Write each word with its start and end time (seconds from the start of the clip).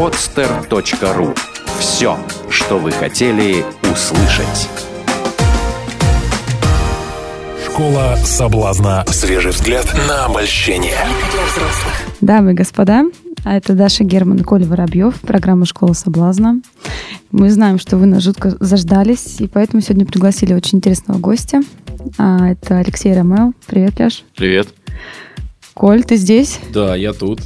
podster.ru 0.00 1.36
Все, 1.78 2.16
что 2.48 2.78
вы 2.78 2.90
хотели 2.90 3.62
услышать. 3.82 4.70
Школа 7.66 8.16
соблазна. 8.24 9.04
Свежий 9.08 9.50
взгляд 9.50 9.84
на 10.08 10.24
обольщение. 10.24 10.96
Дамы 12.22 12.52
и 12.52 12.54
господа, 12.54 13.04
а 13.44 13.54
это 13.58 13.74
Даша 13.74 14.02
Герман 14.02 14.38
и 14.38 14.42
Коля 14.42 14.64
Воробьев, 14.64 15.20
программа 15.20 15.66
«Школа 15.66 15.92
соблазна». 15.92 16.62
Мы 17.30 17.50
знаем, 17.50 17.78
что 17.78 17.98
вы 17.98 18.06
нас 18.06 18.22
жутко 18.22 18.56
заждались, 18.58 19.38
и 19.38 19.48
поэтому 19.48 19.82
сегодня 19.82 20.06
пригласили 20.06 20.54
очень 20.54 20.78
интересного 20.78 21.18
гостя. 21.18 21.60
А, 22.16 22.48
это 22.48 22.78
Алексей 22.78 23.12
Ромео. 23.12 23.52
Привет, 23.66 23.98
Леш. 23.98 24.24
Привет. 24.34 24.68
Коль, 25.80 26.04
ты 26.04 26.16
здесь? 26.16 26.58
Да, 26.74 26.94
я 26.94 27.14
тут. 27.14 27.40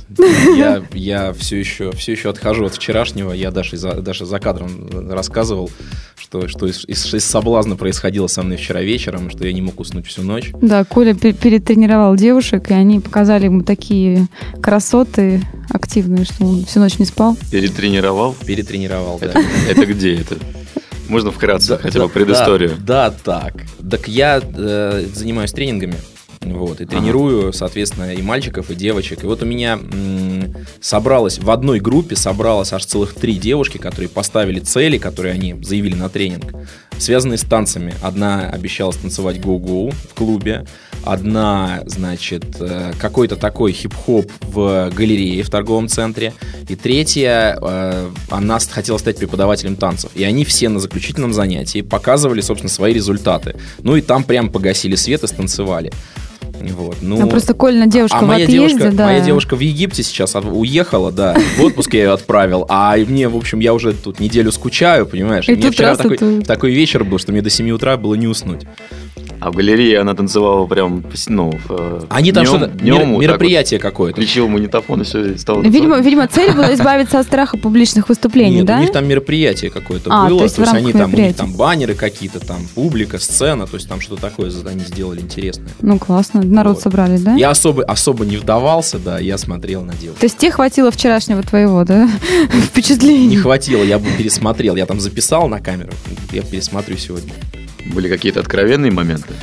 Я, 0.57 0.83
я 0.93 1.33
все, 1.35 1.57
еще, 1.57 1.93
все 1.93 2.11
еще 2.11 2.31
отхожу 2.31 2.65
от 2.65 2.75
вчерашнего. 2.75 3.31
Я 3.31 3.53
даже 3.53 3.77
за, 3.77 4.01
даже 4.01 4.27
за 4.27 4.41
кадром 4.41 5.09
рассказывал, 5.09 5.71
что, 6.17 6.49
что 6.49 6.67
из, 6.67 6.85
из, 6.85 7.15
из 7.15 7.25
соблазна 7.25 7.77
происходило 7.77 8.27
со 8.27 8.43
мной 8.43 8.57
вчера 8.57 8.83
вечером, 8.83 9.31
что 9.31 9.47
я 9.47 9.53
не 9.53 9.63
мог 9.63 9.79
уснуть 9.79 10.09
всю 10.09 10.23
ночь. 10.23 10.51
Да, 10.61 10.83
Коля 10.83 11.15
перетренировал 11.15 12.17
девушек, 12.17 12.73
и 12.73 12.75
они 12.75 12.99
показали 12.99 13.45
ему 13.45 13.63
такие 13.63 14.27
красоты 14.61 15.41
активные, 15.71 16.25
что 16.25 16.45
он 16.45 16.65
всю 16.65 16.81
ночь 16.81 16.99
не 16.99 17.05
спал. 17.05 17.37
Перетренировал? 17.53 18.35
Перетренировал, 18.45 19.21
да. 19.21 19.33
Это 19.71 19.87
где 19.87 20.17
это? 20.17 20.39
Можно 21.09 21.31
вкратце 21.31 21.69
да, 21.69 21.79
хотя 21.79 22.01
бы 22.01 22.09
предысторию? 22.09 22.73
Да, 22.81 23.11
да, 23.11 23.17
так. 23.23 23.63
Так 23.89 24.09
я 24.09 24.43
э, 24.43 25.07
занимаюсь 25.15 25.53
тренингами 25.53 25.95
вот, 26.53 26.81
и 26.81 26.87
тренирую, 26.87 27.49
ага. 27.49 27.53
соответственно, 27.53 28.13
и 28.13 28.23
мальчиков, 28.23 28.71
и 28.71 28.75
девочек. 28.75 29.25
И 29.25 29.27
вот 29.27 29.43
у 29.43 29.47
меня 29.47 29.75
м- 29.75 30.55
собралось 30.81 31.39
в 31.39 31.51
одной 31.51 31.81
группе 31.81 32.17
собралось 32.17 32.73
аж 32.73 32.85
целых 32.85 33.15
три 33.15 33.37
девушки, 33.37 33.79
которые 33.79 34.09
поставили 34.09 34.61
цели, 34.61 34.99
которые 34.99 35.35
они 35.35 35.55
заявили 35.63 35.95
на 35.95 36.09
тренинг, 36.09 36.53
связанные 36.99 37.39
с 37.39 37.43
танцами. 37.43 37.95
Одна 38.03 38.49
обещала 38.51 38.93
станцевать 38.93 39.41
гоу-гоу 39.41 39.91
в 39.91 40.15
клубе, 40.15 40.67
одна, 41.05 41.83
значит, 41.87 42.45
э, 42.61 42.93
какой-то 42.99 43.37
такой 43.37 43.73
хип-хоп 43.73 44.31
в 44.41 44.91
галерее 44.95 45.43
в 45.43 45.51
торговом 45.51 45.89
центре, 45.89 46.33
и 46.69 46.77
третья, 46.77 47.59
э, 47.61 48.11
она 48.31 48.59
хотела 48.59 48.99
стать 48.99 49.19
преподавателем 49.19 49.77
танцев. 49.77 50.11
И 50.15 50.25
они 50.25 50.45
все 50.45 50.69
на 50.69 50.81
заключительном 50.81 51.33
занятии 51.33 51.83
показывали, 51.83 52.41
собственно, 52.41 52.71
свои 52.71 52.93
результаты. 52.93 53.57
Ну 53.83 53.97
и 53.97 54.01
там 54.01 54.25
прям 54.25 54.51
погасили 54.51 54.95
свет 54.95 55.23
и 55.25 55.27
станцевали. 55.27 55.93
Вот, 56.61 56.97
ну, 57.01 57.19
ну, 57.19 57.29
просто 57.29 57.55
Кольна 57.55 57.87
девушка 57.87 58.19
а 58.19 58.25
в 58.25 58.27
моя 58.27 58.45
отъезде, 58.45 58.79
девушка, 58.79 58.97
да. 58.97 59.05
Моя 59.07 59.21
девушка 59.21 59.57
в 59.57 59.61
Египте 59.61 60.03
сейчас 60.03 60.35
уехала, 60.35 61.13
да, 61.13 61.37
в 61.57 61.63
отпуск 61.63 61.95
я 61.95 62.05
ее 62.05 62.13
отправил, 62.13 62.65
а 62.69 62.97
мне, 62.97 63.29
в 63.29 63.37
общем, 63.37 63.61
я 63.61 63.75
уже 63.75 63.93
тут 63.93 64.21
неделю 64.21 64.53
скучаю, 64.53 65.07
понимаешь? 65.07 65.49
И, 65.49 65.53
и 65.53 65.57
мне 65.57 65.71
вчера 65.71 65.97
такой, 65.97 66.17
тут... 66.17 66.47
такой 66.47 66.73
вечер 66.73 67.05
был, 67.05 67.19
что 67.19 67.33
мне 67.33 67.43
до 67.43 67.51
7 67.51 67.71
утра 67.71 67.97
было 67.97 68.15
не 68.15 68.27
уснуть. 68.27 68.63
А 69.41 69.51
в 69.51 69.57
галерее 69.57 70.01
она 70.01 70.15
танцевала 70.15 70.67
прям, 70.67 71.05
ну, 71.29 71.53
э, 71.69 72.01
Они 72.09 72.33
там 72.33 72.47
что-то, 72.47 72.73
мероприятие 72.83 73.79
вот, 73.79 73.83
какое-то. 73.83 74.21
Включил 74.21 74.49
магнитофон 74.49 75.03
и 75.03 75.05
все, 75.05 75.33
и 75.33 75.39
стало 75.39 75.63
видимо, 75.63 75.99
видимо, 75.99 76.27
цель 76.27 76.53
была 76.53 76.73
избавиться 76.75 77.19
от 77.19 77.27
страха 77.27 77.57
публичных 77.57 78.09
выступлений, 78.09 78.59
Нет, 78.59 78.67
да? 78.67 78.79
у 78.79 78.81
них 78.81 78.93
там 78.93 79.07
мероприятие 79.07 79.71
какое-то 79.71 80.11
а, 80.11 80.29
было, 80.29 80.39
то 80.39 80.45
есть, 80.45 80.57
то 80.57 80.63
есть 80.63 80.75
они 80.75 80.93
там, 80.93 81.13
у 81.13 81.17
них 81.17 81.37
там 81.37 81.53
баннеры 81.53 81.95
какие-то, 81.95 82.41
там 82.41 82.59
публика, 82.75 83.19
сцена, 83.19 83.67
то 83.67 83.77
есть 83.77 83.89
там 83.89 84.01
что-то 84.01 84.23
такое 84.23 84.51
они 84.67 84.81
сделали 84.81 85.21
интересное. 85.21 85.69
Ну, 85.81 85.99
классно, 85.99 86.43
народ 86.43 86.77
вот. 86.77 86.83
собрали, 86.83 87.19
да? 87.19 87.35
Я 87.35 87.51
особо, 87.51 87.85
особо 87.85 88.25
не 88.25 88.37
вдавался, 88.37 88.99
да, 88.99 89.19
я 89.19 89.39
смотрел 89.39 89.83
на 89.83 89.95
девушку. 89.95 90.21
То 90.21 90.27
есть 90.27 90.39
тебе 90.39 90.51
хватило 90.51 90.91
вчерашнего 90.91 91.43
твоего, 91.43 91.85
да, 91.85 92.09
впечатления? 92.67 93.27
Не 93.27 93.37
хватило, 93.37 93.83
я 93.83 93.99
бы 93.99 94.07
пересмотрел, 94.17 94.77
я 94.77 94.87
там 94.87 95.01
записал 95.01 95.49
на 95.49 95.61
камеру, 95.61 95.93
я 96.33 96.43
пересмотрю 96.43 96.97
сегодня. 96.97 97.33
Были 97.93 98.09
какие-то 98.09 98.41
откровенные 98.41 98.93
моменты? 98.93 99.35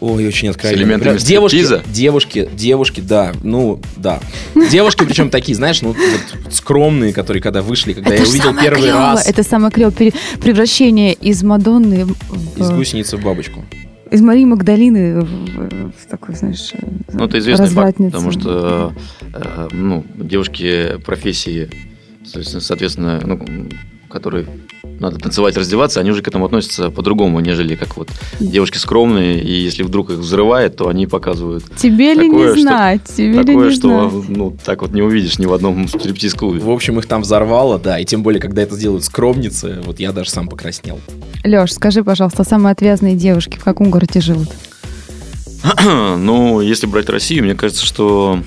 Ой, 0.00 0.26
очень 0.26 0.48
откровенно. 0.48 0.78
С 0.78 0.82
элементами 0.82 1.18
девушки, 1.18 1.82
девушки, 1.86 2.48
девушки, 2.54 3.00
да, 3.00 3.32
ну, 3.42 3.80
да. 3.96 4.20
Девушки, 4.70 5.04
причем 5.04 5.30
такие, 5.30 5.54
знаешь, 5.54 5.80
ну, 5.82 5.88
вот, 5.94 6.52
скромные, 6.52 7.12
которые 7.12 7.42
когда 7.42 7.62
вышли, 7.62 7.94
когда 7.94 8.14
это 8.14 8.22
я 8.22 8.28
увидел 8.28 8.54
первый 8.54 8.82
клево, 8.82 8.98
раз. 8.98 9.26
Это 9.26 9.42
самое 9.42 9.72
клевое 9.72 10.12
превращение 10.40 11.14
из 11.14 11.42
Мадонны 11.42 12.04
в... 12.04 12.60
Из 12.60 12.70
гусеницы 12.70 13.16
в 13.16 13.22
бабочку. 13.22 13.64
Из 14.10 14.20
Марии 14.20 14.44
Магдалины 14.44 15.22
в, 15.22 15.26
в 15.26 16.06
такой, 16.08 16.34
знаешь, 16.36 16.72
Ну, 17.12 17.24
это 17.24 17.38
известный 17.38 17.68
факт, 17.68 17.96
потому 17.96 18.30
что 18.30 18.94
э, 19.32 19.68
ну, 19.72 20.04
девушки 20.14 20.98
профессии, 21.04 21.68
соответственно, 22.24 23.20
ну, 23.24 23.44
которые 24.08 24.46
надо 25.00 25.18
танцевать, 25.18 25.56
раздеваться, 25.56 26.00
они 26.00 26.10
уже 26.10 26.22
к 26.22 26.28
этому 26.28 26.46
относятся 26.46 26.90
по-другому, 26.90 27.40
нежели 27.40 27.74
как 27.74 27.96
вот 27.96 28.08
девушки 28.40 28.78
скромные, 28.78 29.42
и 29.42 29.52
если 29.52 29.82
вдруг 29.82 30.10
их 30.10 30.18
взрывает, 30.18 30.76
то 30.76 30.88
они 30.88 31.06
показывают. 31.06 31.64
Тебе 31.76 32.14
ли 32.14 32.28
не 32.28 32.48
что, 32.48 32.60
знать, 32.60 33.02
тебе 33.04 33.40
такое, 33.40 33.64
ли 33.64 33.70
не 33.70 33.70
что 33.70 34.10
знать. 34.10 34.28
ну 34.28 34.56
так 34.64 34.82
вот 34.82 34.92
не 34.92 35.02
увидишь 35.02 35.38
ни 35.38 35.46
в 35.46 35.52
одном 35.52 35.88
стриптиз-клубе. 35.88 36.60
В 36.60 36.70
общем, 36.70 36.98
их 36.98 37.06
там 37.06 37.22
взорвало, 37.22 37.78
да, 37.78 37.98
и 37.98 38.04
тем 38.04 38.22
более, 38.22 38.40
когда 38.40 38.62
это 38.62 38.74
сделают 38.74 39.04
скромницы, 39.04 39.80
вот 39.84 40.00
я 40.00 40.12
даже 40.12 40.30
сам 40.30 40.48
покраснел. 40.48 41.00
Леш, 41.44 41.72
скажи, 41.72 42.02
пожалуйста, 42.02 42.44
самые 42.44 42.72
отвязные 42.72 43.16
девушки 43.16 43.58
в 43.58 43.64
каком 43.64 43.90
городе 43.90 44.20
живут? 44.20 44.48
ну, 45.84 46.60
если 46.60 46.86
брать 46.86 47.08
Россию, 47.08 47.44
мне 47.44 47.54
кажется, 47.54 47.84
что 47.84 48.40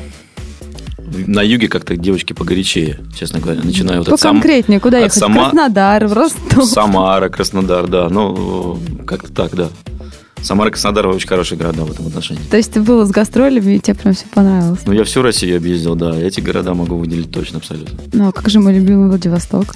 на 1.27 1.41
юге 1.41 1.67
как-то 1.67 1.95
девочки 1.95 2.33
погорячее, 2.33 2.99
честно 3.17 3.39
говоря. 3.39 3.61
Начинаю 3.63 3.99
вот 3.99 4.09
от 4.09 4.21
конкретнее, 4.21 4.79
куда 4.79 4.99
ехать? 4.99 5.13
Сама... 5.13 5.49
Краснодар, 5.49 6.09
Ростов? 6.09 6.65
Самара, 6.65 7.29
Краснодар, 7.29 7.87
да. 7.87 8.09
Ну, 8.09 8.79
как-то 9.05 9.31
так, 9.31 9.55
да. 9.55 9.69
Самара 10.41 10.69
Краснодар 10.69 11.07
очень 11.07 11.27
хорошие 11.27 11.57
города 11.57 11.83
в 11.83 11.91
этом 11.91 12.07
отношении. 12.07 12.41
То 12.49 12.57
есть 12.57 12.71
ты 12.71 12.81
был 12.81 13.05
с 13.05 13.11
гастролями, 13.11 13.75
и 13.75 13.79
тебе 13.79 13.95
прям 13.95 14.13
все 14.13 14.25
понравилось? 14.33 14.79
Ну, 14.85 14.93
я 14.93 15.03
всю 15.03 15.21
Россию 15.21 15.57
объездил, 15.57 15.95
да. 15.95 16.15
Эти 16.15 16.39
города 16.39 16.73
могу 16.73 16.95
выделить 16.95 17.31
точно, 17.31 17.57
абсолютно. 17.57 17.99
Ну, 18.13 18.29
а 18.29 18.31
как 18.31 18.49
же 18.49 18.59
мой 18.59 18.73
любимый 18.73 19.09
Владивосток? 19.09 19.75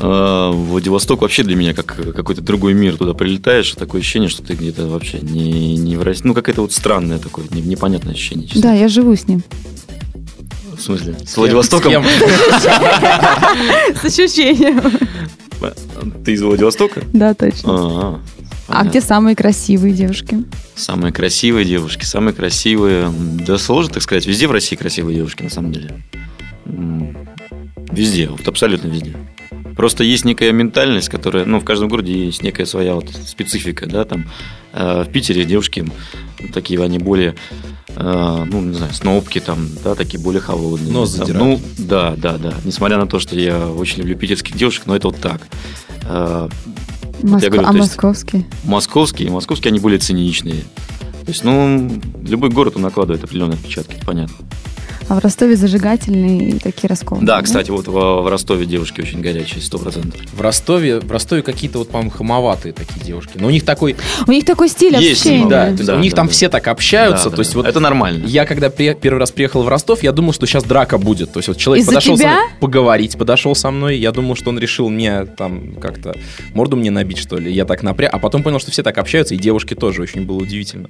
А, 0.00 0.50
Владивосток 0.50 1.22
вообще 1.22 1.44
для 1.44 1.54
меня 1.54 1.72
как 1.72 1.94
какой-то 2.14 2.42
другой 2.42 2.74
мир. 2.74 2.96
Туда 2.96 3.14
прилетаешь, 3.14 3.70
такое 3.72 4.00
ощущение, 4.00 4.28
что 4.28 4.42
ты 4.42 4.54
где-то 4.54 4.88
вообще 4.88 5.20
не, 5.20 5.76
не 5.76 5.96
в 5.96 6.02
России. 6.02 6.22
Ну, 6.24 6.34
какое-то 6.34 6.62
вот 6.62 6.72
странное 6.72 7.18
такое, 7.18 7.46
непонятное 7.50 8.14
ощущение. 8.14 8.48
Честно. 8.48 8.62
Да, 8.62 8.72
я 8.72 8.88
живу 8.88 9.14
с 9.14 9.28
ним. 9.28 9.42
В 10.76 10.80
смысле? 10.80 11.16
С 11.24 11.36
Владивостоком? 11.36 12.04
С 13.94 14.04
ощущением. 14.04 14.82
Ты 16.24 16.32
из 16.32 16.42
Владивостока? 16.42 17.02
Да, 17.12 17.34
точно. 17.34 17.70
А, 17.72 18.20
а 18.68 18.84
где 18.84 19.00
самые 19.00 19.36
красивые 19.36 19.94
девушки? 19.94 20.44
Самые 20.74 21.12
красивые 21.12 21.64
девушки, 21.64 22.04
самые 22.04 22.34
красивые. 22.34 23.12
Да 23.46 23.58
сложно 23.58 23.94
так 23.94 24.02
сказать. 24.02 24.26
Везде 24.26 24.46
в 24.46 24.52
России 24.52 24.76
красивые 24.76 25.16
девушки, 25.16 25.42
на 25.42 25.50
самом 25.50 25.72
деле. 25.72 26.02
Везде, 27.92 28.28
вот 28.28 28.46
абсолютно 28.48 28.88
везде. 28.88 29.16
Просто 29.76 30.04
есть 30.04 30.24
некая 30.24 30.52
ментальность, 30.52 31.08
которая, 31.08 31.44
ну, 31.44 31.60
в 31.60 31.64
каждом 31.64 31.88
городе 31.88 32.26
есть 32.26 32.42
некая 32.42 32.64
своя 32.64 32.94
вот 32.94 33.10
специфика, 33.10 33.86
да, 33.86 34.04
там. 34.04 34.26
Э, 34.72 35.04
в 35.04 35.10
Питере 35.10 35.44
девушки 35.44 35.84
такие, 36.52 36.82
они 36.82 36.98
более 36.98 37.34
Э, 37.96 38.44
ну, 38.46 38.60
не 38.60 38.74
знаю, 38.74 38.92
снопки 38.92 39.40
там, 39.40 39.68
да, 39.82 39.94
такие 39.94 40.20
более 40.20 40.40
холодные. 40.40 40.92
Нос 40.92 41.14
там, 41.14 41.28
Ну, 41.32 41.60
да, 41.78 42.14
да, 42.16 42.38
да. 42.38 42.54
Несмотря 42.64 42.98
на 42.98 43.06
то, 43.06 43.18
что 43.18 43.38
я 43.38 43.68
очень 43.68 43.98
люблю 43.98 44.16
питерских 44.16 44.56
девушек, 44.56 44.84
но 44.86 44.96
это 44.96 45.08
вот 45.08 45.20
так. 45.20 45.42
Э, 46.02 46.48
Моск... 47.22 47.44
я 47.44 47.50
говорю, 47.50 47.68
а 47.68 47.72
московские? 47.72 48.46
Московские, 48.64 49.30
московские, 49.30 49.70
они 49.70 49.78
более 49.78 49.98
циничные. 49.98 50.62
То 51.24 51.30
есть, 51.30 51.44
ну, 51.44 51.90
любой 52.22 52.50
город 52.50 52.74
он 52.76 52.82
накладывает 52.82 53.22
определенные 53.24 53.56
отпечатки, 53.56 53.96
понятно. 54.04 54.36
А 55.08 55.14
в 55.14 55.18
Ростове 55.18 55.56
зажигательные 55.56 56.58
такие 56.58 56.88
расколы. 56.88 57.24
Да, 57.24 57.40
кстати, 57.42 57.70
вот 57.70 57.86
в, 57.86 57.92
в 57.92 58.28
Ростове 58.28 58.66
девушки 58.66 59.00
очень 59.00 59.20
горячие, 59.20 59.60
сто 59.60 59.78
процентов. 59.78 60.20
В 60.32 60.40
Ростове, 60.40 61.00
в 61.00 61.10
Ростове 61.10 61.42
какие-то 61.42 61.78
вот, 61.78 61.88
по-моему, 61.88 62.10
хамоватые 62.10 62.72
такие 62.72 63.04
девушки. 63.04 63.32
Но 63.34 63.48
у 63.48 63.50
них 63.50 63.64
такой... 63.64 63.96
У 64.26 64.30
них 64.30 64.44
такой 64.44 64.68
стиль 64.68 64.96
Есть, 64.96 65.20
общения. 65.20 65.48
Да, 65.48 65.68
есть 65.68 65.84
да, 65.84 65.96
у 65.96 66.00
них 66.00 66.12
да, 66.12 66.16
там 66.16 66.26
да. 66.26 66.32
все 66.32 66.48
так 66.48 66.66
общаются. 66.68 67.30
Да, 67.30 67.36
то 67.36 67.40
есть 67.40 67.52
да. 67.52 67.58
вот 67.58 67.66
Это 67.66 67.80
нормально. 67.80 68.24
Я 68.26 68.46
когда 68.46 68.70
при, 68.70 68.94
первый 68.94 69.18
раз 69.18 69.30
приехал 69.30 69.62
в 69.62 69.68
Ростов, 69.68 70.02
я 70.02 70.12
думал, 70.12 70.32
что 70.32 70.46
сейчас 70.46 70.64
драка 70.64 70.98
будет. 70.98 71.32
То 71.32 71.38
есть 71.38 71.48
вот 71.48 71.58
человек 71.58 71.82
Из-за 71.82 71.92
подошел 71.92 72.16
тебя? 72.16 72.28
со 72.28 72.34
мной 72.34 72.50
поговорить, 72.60 73.18
подошел 73.18 73.54
со 73.54 73.70
мной. 73.70 73.98
Я 73.98 74.12
думал, 74.12 74.36
что 74.36 74.50
он 74.50 74.58
решил 74.58 74.88
мне 74.88 75.26
там 75.26 75.74
как-то 75.74 76.16
морду 76.54 76.76
мне 76.76 76.90
набить, 76.90 77.18
что 77.18 77.36
ли. 77.36 77.52
Я 77.52 77.64
так 77.64 77.82
напряг. 77.82 78.12
А 78.12 78.18
потом 78.18 78.42
понял, 78.42 78.58
что 78.58 78.70
все 78.70 78.82
так 78.82 78.96
общаются, 78.98 79.34
и 79.34 79.38
девушки 79.38 79.74
тоже. 79.74 80.02
Очень 80.02 80.22
было 80.22 80.38
удивительно. 80.38 80.88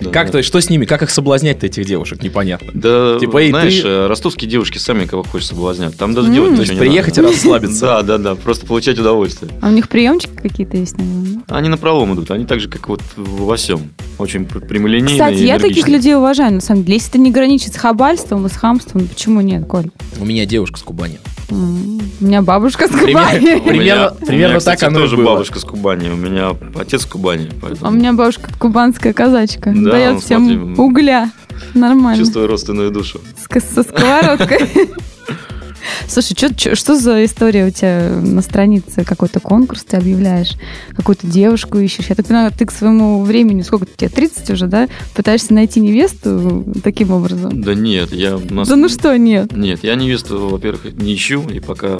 Да, 0.00 0.10
как 0.10 0.26
да. 0.26 0.32
то, 0.32 0.42
что 0.42 0.60
с 0.60 0.68
ними, 0.68 0.84
как 0.84 1.02
их 1.02 1.10
соблазнять-то 1.10 1.66
этих 1.66 1.84
девушек, 1.84 2.22
непонятно. 2.22 2.70
Да, 2.74 3.18
типа, 3.20 3.41
знаешь, 3.50 3.80
ты... 3.80 3.88
Э, 3.88 4.06
ростовские 4.06 4.50
девушки 4.50 4.78
сами 4.78 5.06
кого 5.06 5.22
хочешь 5.22 5.48
соблазнять. 5.48 5.96
Там 5.96 6.14
даже 6.14 6.30
mm. 6.30 6.34
делать 6.34 6.50
ничего 6.52 6.64
То 6.64 6.72
есть 6.72 6.78
приехать 6.78 7.16
надо. 7.16 7.28
и 7.28 7.32
расслабиться. 7.32 7.80
Да, 7.80 8.02
да, 8.02 8.18
да, 8.18 8.34
просто 8.34 8.66
получать 8.66 8.98
удовольствие. 8.98 9.50
А 9.60 9.68
у 9.68 9.72
них 9.72 9.88
приемчики 9.88 10.32
какие-то 10.34 10.76
есть, 10.76 10.96
наверное? 10.98 11.42
Они 11.48 11.68
на 11.68 11.76
пролом 11.76 12.14
идут, 12.14 12.30
они 12.30 12.44
так 12.44 12.60
же, 12.60 12.68
как 12.68 12.88
вот 12.88 13.02
во 13.16 13.56
всем. 13.56 13.90
Очень 14.18 14.46
прямолинейные 14.46 15.14
Кстати, 15.14 15.42
я 15.42 15.58
таких 15.58 15.88
людей 15.88 16.14
уважаю, 16.14 16.54
на 16.54 16.60
самом 16.60 16.84
деле. 16.84 16.96
Если 16.96 17.10
это 17.10 17.18
не 17.18 17.30
граничит 17.30 17.74
с 17.74 17.76
хабальством 17.76 18.46
и 18.46 18.48
с 18.48 18.52
хамством, 18.52 19.06
почему 19.08 19.40
нет, 19.40 19.66
Коль? 19.66 19.90
У 20.20 20.24
меня 20.24 20.46
девушка 20.46 20.78
с 20.78 20.82
Кубани. 20.82 21.18
У 21.50 22.24
меня 22.24 22.40
бабушка 22.42 22.88
с 22.88 22.90
Кубани. 22.90 23.60
Примерно, 23.68 24.14
примерно 24.26 24.60
так 24.60 24.82
оно 24.82 25.00
тоже 25.00 25.16
бабушка 25.16 25.58
с 25.58 25.64
Кубани, 25.64 26.08
у 26.08 26.16
меня 26.16 26.56
отец 26.78 27.02
с 27.02 27.06
Кубани. 27.06 27.50
А 27.80 27.88
у 27.88 27.90
меня 27.90 28.12
бабушка 28.12 28.50
кубанская 28.58 29.12
казачка. 29.12 29.72
Да, 29.74 29.90
Дает 29.90 30.14
ну, 30.14 30.20
всем 30.20 30.78
угля. 30.78 31.30
Нормально. 31.74 32.18
Чувствую 32.22 32.46
родственную 32.46 32.90
душу. 32.90 33.20
С- 33.36 33.74
Со 33.74 33.82
сковородкой. 33.82 34.60
Слушай, 36.08 36.34
чё- 36.34 36.52
чё- 36.54 36.74
что 36.74 36.96
за 36.96 37.24
история 37.24 37.66
у 37.66 37.70
тебя 37.70 38.16
на 38.22 38.42
странице? 38.42 39.04
Какой-то 39.04 39.40
конкурс 39.40 39.82
ты 39.84 39.96
объявляешь? 39.96 40.52
Какую-то 40.94 41.26
девушку 41.26 41.78
ищешь? 41.78 42.06
Я 42.08 42.14
так 42.14 42.26
понимаю, 42.26 42.52
ты 42.56 42.66
к 42.66 42.70
своему 42.72 43.22
времени, 43.22 43.62
сколько 43.62 43.86
тебе, 43.86 44.08
30 44.08 44.50
уже, 44.50 44.66
да? 44.66 44.88
Пытаешься 45.14 45.52
найти 45.54 45.80
невесту 45.80 46.64
таким 46.84 47.10
образом? 47.12 47.62
Да 47.62 47.74
нет, 47.74 48.12
я... 48.12 48.38
нас- 48.50 48.68
Да 48.68 48.76
ну 48.76 48.88
что, 48.88 49.16
нет. 49.16 49.56
Нет, 49.56 49.80
я 49.82 49.94
невесту, 49.96 50.48
во-первых, 50.48 50.84
не 50.94 51.14
ищу 51.14 51.42
и 51.48 51.60
пока 51.60 51.98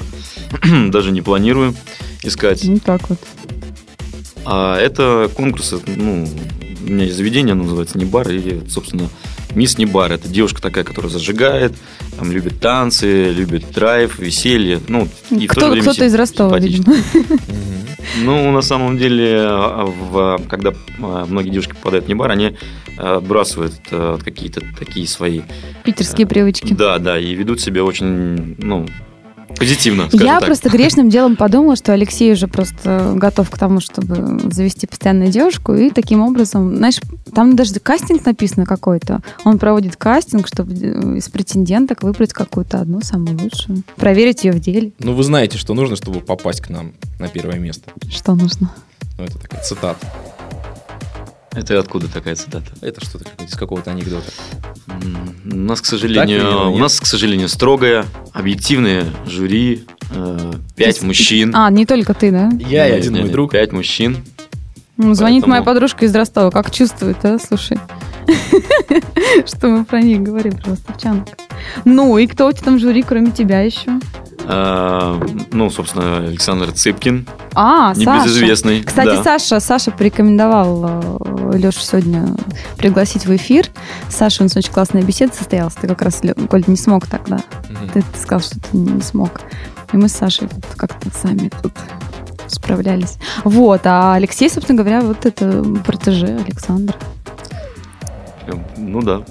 даже 0.88 1.11
не 1.11 1.23
планирую 1.23 1.75
искать. 2.23 2.62
Ну 2.65 2.79
так 2.79 3.08
вот. 3.08 3.19
А 4.44 4.79
это 4.79 5.31
конкурс, 5.35 5.73
это, 5.73 5.91
ну, 5.97 6.29
у 6.87 6.91
меня 6.91 7.05
есть 7.05 7.17
заведение, 7.17 7.53
оно 7.53 7.62
называется 7.65 7.97
«Не 7.99 8.05
бар», 8.05 8.29
и, 8.31 8.61
собственно, 8.69 9.08
«Мисс 9.54 9.78
Не 9.78 9.87
бар»– 9.87 10.12
это 10.12 10.28
девушка 10.28 10.62
такая, 10.62 10.84
которая 10.84 11.10
зажигает, 11.10 11.72
там, 12.19 12.32
любит 12.32 12.60
танцы, 12.60 13.31
любит 13.31 13.70
драйв, 13.72 14.19
веселье, 14.19 14.81
ну, 14.88 15.08
и 15.31 15.46
в 15.46 15.54
то 15.54 15.70
Кто, 15.70 15.81
кто-то 15.81 16.04
из 16.04 16.14
Ростова, 16.14 16.58
видимо. 16.58 16.94
Ну, 18.22 18.50
на 18.50 18.62
самом 18.62 18.99
деле, 18.99 19.37
а, 19.38 19.84
в- 19.84 20.40
когда 20.49 20.72
а, 21.00 21.25
многие 21.26 21.50
девушки 21.50 21.72
попадают 21.72 22.06
в 22.06 22.08
не 22.08 22.14
бар, 22.14 22.31
они 22.32 22.56
а, 22.99 23.16
отбрасывают 23.19 23.75
а, 23.90 24.19
какие-то 24.19 24.60
такие 24.78 25.06
свои... 25.06 25.43
Питерские 25.84 26.26
привычки. 26.26 26.75
Да, 26.75 26.98
да, 26.98 27.19
и 27.19 27.32
ведут 27.34 27.60
себя 27.60 27.84
очень, 27.84 28.56
ну, 28.58 28.87
позитивно, 29.56 30.08
Я 30.12 30.38
так. 30.38 30.46
просто 30.46 30.69
грешным 30.69 31.08
делом 31.08 31.37
подумала, 31.37 31.76
что 31.76 31.93
Алексей 31.93 32.32
уже 32.32 32.49
просто 32.49 33.12
готов 33.16 33.50
к 33.50 33.58
тому, 33.58 33.81
чтобы 33.81 34.50
завести 34.50 34.87
постоянную 34.87 35.31
девушку, 35.31 35.75
и 35.75 35.90
таким 35.90 36.20
образом, 36.20 36.76
знаешь, 36.76 37.00
там 37.34 37.56
даже 37.56 37.75
кастинг 37.81 38.25
написано 38.25 38.66
какой-то. 38.66 39.20
Он 39.44 39.58
проводит 39.58 39.96
кастинг, 39.96 40.46
чтобы 40.49 40.75
э, 40.75 41.16
из 41.19 41.28
претенденток 41.28 42.02
выбрать 42.02 42.32
какую-то 42.32 42.81
одну, 42.81 43.00
самую 43.00 43.38
лучшую. 43.40 43.82
Проверить 43.96 44.44
ее 44.44 44.52
в 44.52 44.60
деле. 44.60 44.93
Ну, 44.99 45.14
вы 45.14 45.22
знаете, 45.22 45.58
что 45.58 45.75
нужно, 45.75 45.96
чтобы 45.96 46.20
попасть 46.20 46.60
к 46.60 46.70
нам 46.70 46.93
на 47.19 47.28
первое 47.28 47.58
место. 47.58 47.90
Что 48.10 48.34
нужно? 48.34 48.70
Ну, 49.19 49.25
это 49.25 49.38
такая 49.38 49.62
цитата. 49.62 50.06
Это 51.54 51.78
откуда 51.78 52.08
такая 52.08 52.34
цитата? 52.34 52.70
Это 52.81 53.04
что-то 53.04 53.26
из 53.44 53.54
какого-то 53.54 53.90
анекдота. 53.90 54.31
У 55.44 55.54
нас, 55.54 55.81
к 55.82 55.87
сожалению, 55.87 56.72
у 56.72 56.78
нас, 56.78 56.99
к 57.00 57.06
сожалению, 57.06 57.49
строгое, 57.49 58.06
объективное 58.32 59.04
жюри, 59.26 59.84
э, 60.14 60.52
пять 60.76 60.99
Из- 60.99 61.02
мужчин. 61.02 61.54
А, 61.54 61.70
не 61.70 61.84
только 61.84 62.14
ты, 62.14 62.31
да? 62.31 62.50
Я 62.58 62.87
и 62.88 62.93
Нет, 62.93 63.00
один 63.00 63.12
нет, 63.12 63.20
мой 63.20 63.22
нет, 63.25 63.32
друг. 63.32 63.52
Пять 63.52 63.72
мужчин. 63.72 64.25
Ну, 64.96 65.14
звонит 65.14 65.43
Поэтому- 65.43 65.50
моя 65.50 65.62
подружка 65.62 66.04
из 66.06 66.14
Ростова. 66.14 66.50
Как 66.50 66.70
чувствует, 66.70 67.22
а? 67.25 67.38
Слушай. 67.38 67.78
Что 69.46 69.69
мы 69.69 69.84
про 69.84 70.00
них 70.00 70.20
говорим, 70.22 70.56
про 70.56 70.70
ростовчанок. 70.70 71.28
Ну, 71.84 72.16
и 72.19 72.26
кто 72.26 72.46
у 72.48 72.52
тебя 72.52 72.62
там 72.64 72.76
в 72.76 72.81
жюри, 72.81 73.02
кроме 73.02 73.31
тебя 73.31 73.60
еще? 73.60 73.98
А, 74.44 75.21
ну, 75.53 75.71
собственно, 75.71 76.19
Александр 76.19 76.73
Цыпкин, 76.73 77.27
А, 77.55 77.94
Саша. 77.94 78.00
небезызвестный. 78.25 78.83
Кстати, 78.83 79.17
да. 79.17 79.23
Саша, 79.23 79.61
Саша 79.61 79.91
порекомендовал 79.91 81.19
Лешу 81.53 81.81
сегодня 81.81 82.29
пригласить 82.77 83.27
в 83.27 83.35
эфир. 83.37 83.67
Саша, 84.09 84.43
у 84.43 84.44
нас 84.44 84.56
очень 84.56 84.73
классная 84.73 85.03
беседа 85.03 85.35
состоялась. 85.35 85.75
Ты 85.75 85.87
как 85.89 86.03
раз, 86.03 86.21
Коль, 86.49 86.65
не 86.67 86.77
смог 86.77 87.06
тогда. 87.06 87.41
Мгм. 87.69 87.89
Ты, 87.91 88.03
ты 88.03 88.19
сказал, 88.19 88.41
что 88.41 88.59
ты 88.61 88.77
не 88.77 89.00
смог. 89.03 89.41
И 89.93 89.97
мы 89.97 90.09
с 90.09 90.12
Сашей 90.12 90.49
как-то 90.77 91.09
сами 91.17 91.50
тут 91.62 91.73
справлялись. 92.49 93.17
Вот, 93.44 93.83
а 93.85 94.15
Алексей, 94.15 94.50
собственно 94.50 94.79
говоря, 94.83 95.00
вот 95.03 95.25
это 95.27 95.62
протеже 95.85 96.39
Александр. 96.44 96.94
Ну 98.77 99.03
да, 99.03 99.23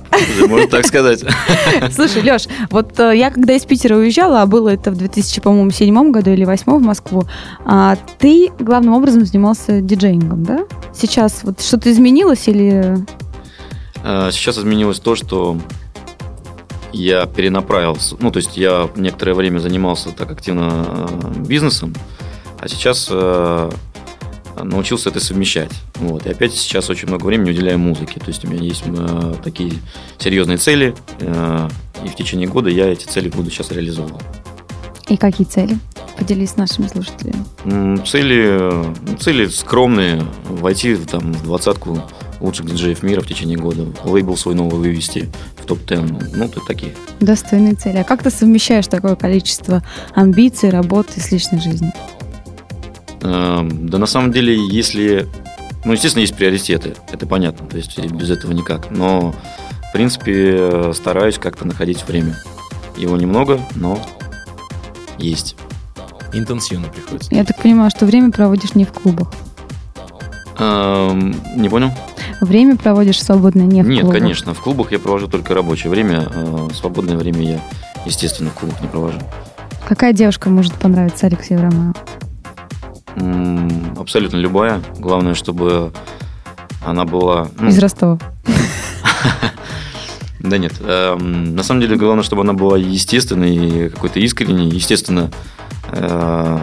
можно 0.48 0.68
так 0.68 0.86
сказать. 0.86 1.24
Слушай, 1.92 2.24
Леш, 2.24 2.48
вот 2.70 3.00
э, 3.00 3.18
я 3.18 3.30
когда 3.30 3.54
из 3.54 3.66
Питера 3.66 3.96
уезжала, 3.96 4.42
а 4.42 4.46
было 4.46 4.70
это 4.70 4.92
в 4.92 4.96
2007 4.96 6.12
году 6.12 6.32
или 6.32 6.46
2008 6.46 6.84
в 6.84 6.86
Москву, 6.86 7.24
а, 7.66 7.98
ты 8.20 8.52
главным 8.60 8.94
образом 8.94 9.26
занимался 9.26 9.82
диджеингом, 9.82 10.44
да? 10.44 10.66
Сейчас 10.94 11.44
вот 11.44 11.62
что-то 11.62 11.92
изменилось 11.92 12.48
или... 12.48 12.98
А, 14.04 14.32
Сейчас 14.32 14.58
изменилось 14.58 15.00
то, 15.00 15.16
что 15.16 15.58
я 16.94 17.26
перенаправился. 17.26 18.16
Ну, 18.20 18.32
то 18.32 18.38
есть 18.38 18.58
я 18.58 18.90
некоторое 18.96 19.34
время 19.34 19.60
занимался 19.60 20.12
так 20.12 20.32
активно 20.32 20.86
э, 20.86 21.40
бизнесом, 21.48 21.94
а 22.60 22.68
сейчас 22.68 23.08
э, 23.12 23.72
научился 24.56 25.10
это 25.10 25.20
совмещать. 25.20 25.72
Вот. 25.96 26.26
И 26.26 26.30
опять 26.30 26.54
сейчас 26.54 26.90
очень 26.90 27.08
много 27.08 27.26
времени 27.26 27.52
уделяю 27.52 27.80
музыке. 27.80 28.20
То 28.20 28.28
есть 28.28 28.46
у 28.46 28.48
меня 28.48 28.64
есть 28.64 28.84
э, 28.86 29.36
такие 29.44 29.74
серьезные 30.18 30.58
цели, 30.58 30.96
э, 31.20 31.70
и 32.04 32.08
в 32.08 32.16
течение 32.16 32.48
года 32.48 32.70
я 32.70 32.90
эти 32.90 33.06
цели 33.06 33.30
буду 33.30 33.50
сейчас 33.50 33.72
реализовывать. 33.72 34.24
И 35.08 35.18
какие 35.18 35.46
цели? 35.46 35.78
Поделись 36.18 36.52
с 36.52 36.56
нашими 36.58 36.88
слушателями. 36.88 37.44
Цели, 38.06 38.46
э, 38.48 38.94
цели 39.20 39.48
скромные. 39.48 40.26
Войти 40.46 40.94
в, 40.94 41.06
там, 41.06 41.34
в 41.34 41.44
двадцатку 41.44 42.02
лучших 42.40 42.68
диджеев 42.68 43.04
мира 43.04 43.22
в 43.22 43.28
течение 43.28 43.58
года. 43.58 43.88
Лейбл 44.04 44.38
свой 44.38 44.56
новый 44.56 44.80
вывести 44.80 45.30
в 45.58 45.66
топ-10. 45.66 46.36
Ну, 46.36 46.48
тут 46.48 46.66
такие. 46.66 46.94
Достойные 47.20 47.76
цели. 47.76 47.98
А 47.98 48.04
как 48.04 48.24
ты 48.24 48.30
совмещаешь 48.30 48.88
такое 48.88 49.16
количество 49.16 49.84
амбиций, 50.16 50.70
работы 50.70 51.20
с 51.20 51.32
личной 51.32 51.60
жизнью? 51.62 51.92
Эм, 53.22 53.88
Да 53.90 53.98
на 53.98 54.06
самом 54.08 54.32
деле, 54.32 54.56
если... 54.70 55.28
Ну, 55.84 55.94
естественно, 55.94 56.22
есть 56.22 56.36
приоритеты, 56.36 56.94
это 57.12 57.26
понятно, 57.26 57.66
то 57.68 57.76
есть 57.78 57.98
без 57.98 58.30
этого 58.30 58.52
никак. 58.52 58.92
Но, 58.92 59.34
в 59.90 59.94
принципе, 59.94 60.94
стараюсь 60.94 61.38
как-то 61.40 61.66
находить 61.66 62.08
время. 62.08 62.36
Его 62.98 63.18
немного, 63.18 63.60
но 63.76 64.00
есть. 65.18 65.56
Интенсивно 66.34 66.88
приходится. 66.88 67.34
Я 67.34 67.44
так 67.44 67.60
понимаю, 67.62 67.90
что 67.90 68.06
время 68.06 68.32
проводишь 68.32 68.76
не 68.76 68.86
в 68.86 68.92
клубах. 68.94 69.32
Эм, 70.60 71.36
Не 71.56 71.68
понял? 71.70 71.92
Время 72.42 72.76
проводишь 72.78 73.22
свободно 73.22 73.62
не 73.62 73.82
в 73.84 73.88
Нет, 73.88 74.02
клубах. 74.02 74.20
конечно. 74.20 74.54
В 74.54 74.62
клубах 74.62 74.92
я 74.92 75.00
провожу 75.00 75.28
только 75.28 75.54
рабочее 75.54 75.90
время. 75.90 76.28
э, 76.34 76.70
Свободное 76.74 77.18
время 77.18 77.42
я, 77.42 77.60
естественно, 78.06 78.50
в 78.50 78.54
клубах 78.54 78.82
не 78.82 78.88
провожу. 78.88 79.20
Какая 79.88 80.14
девушка 80.14 80.50
может 80.50 80.74
понравиться 80.76 81.28
Алексею 81.28 81.62
Ромео? 81.62 81.94
Абсолютно 83.98 84.38
любая. 84.38 84.82
Главное, 84.98 85.34
чтобы 85.34 85.92
она 86.86 87.06
была... 87.06 87.50
ну, 87.60 87.70
Из 87.70 87.78
Ростова. 87.80 88.20
Да 90.40 90.58
нет. 90.58 90.74
эм, 90.82 91.56
на 91.56 91.62
самом 91.62 91.82
деле, 91.82 91.96
главное, 91.96 92.24
чтобы 92.24 92.42
она 92.42 92.54
была 92.54 92.78
естественной, 92.78 93.90
какой-то 93.90 94.20
искренней. 94.20 94.70
Естественно, 94.70 95.30
э, 95.92 96.60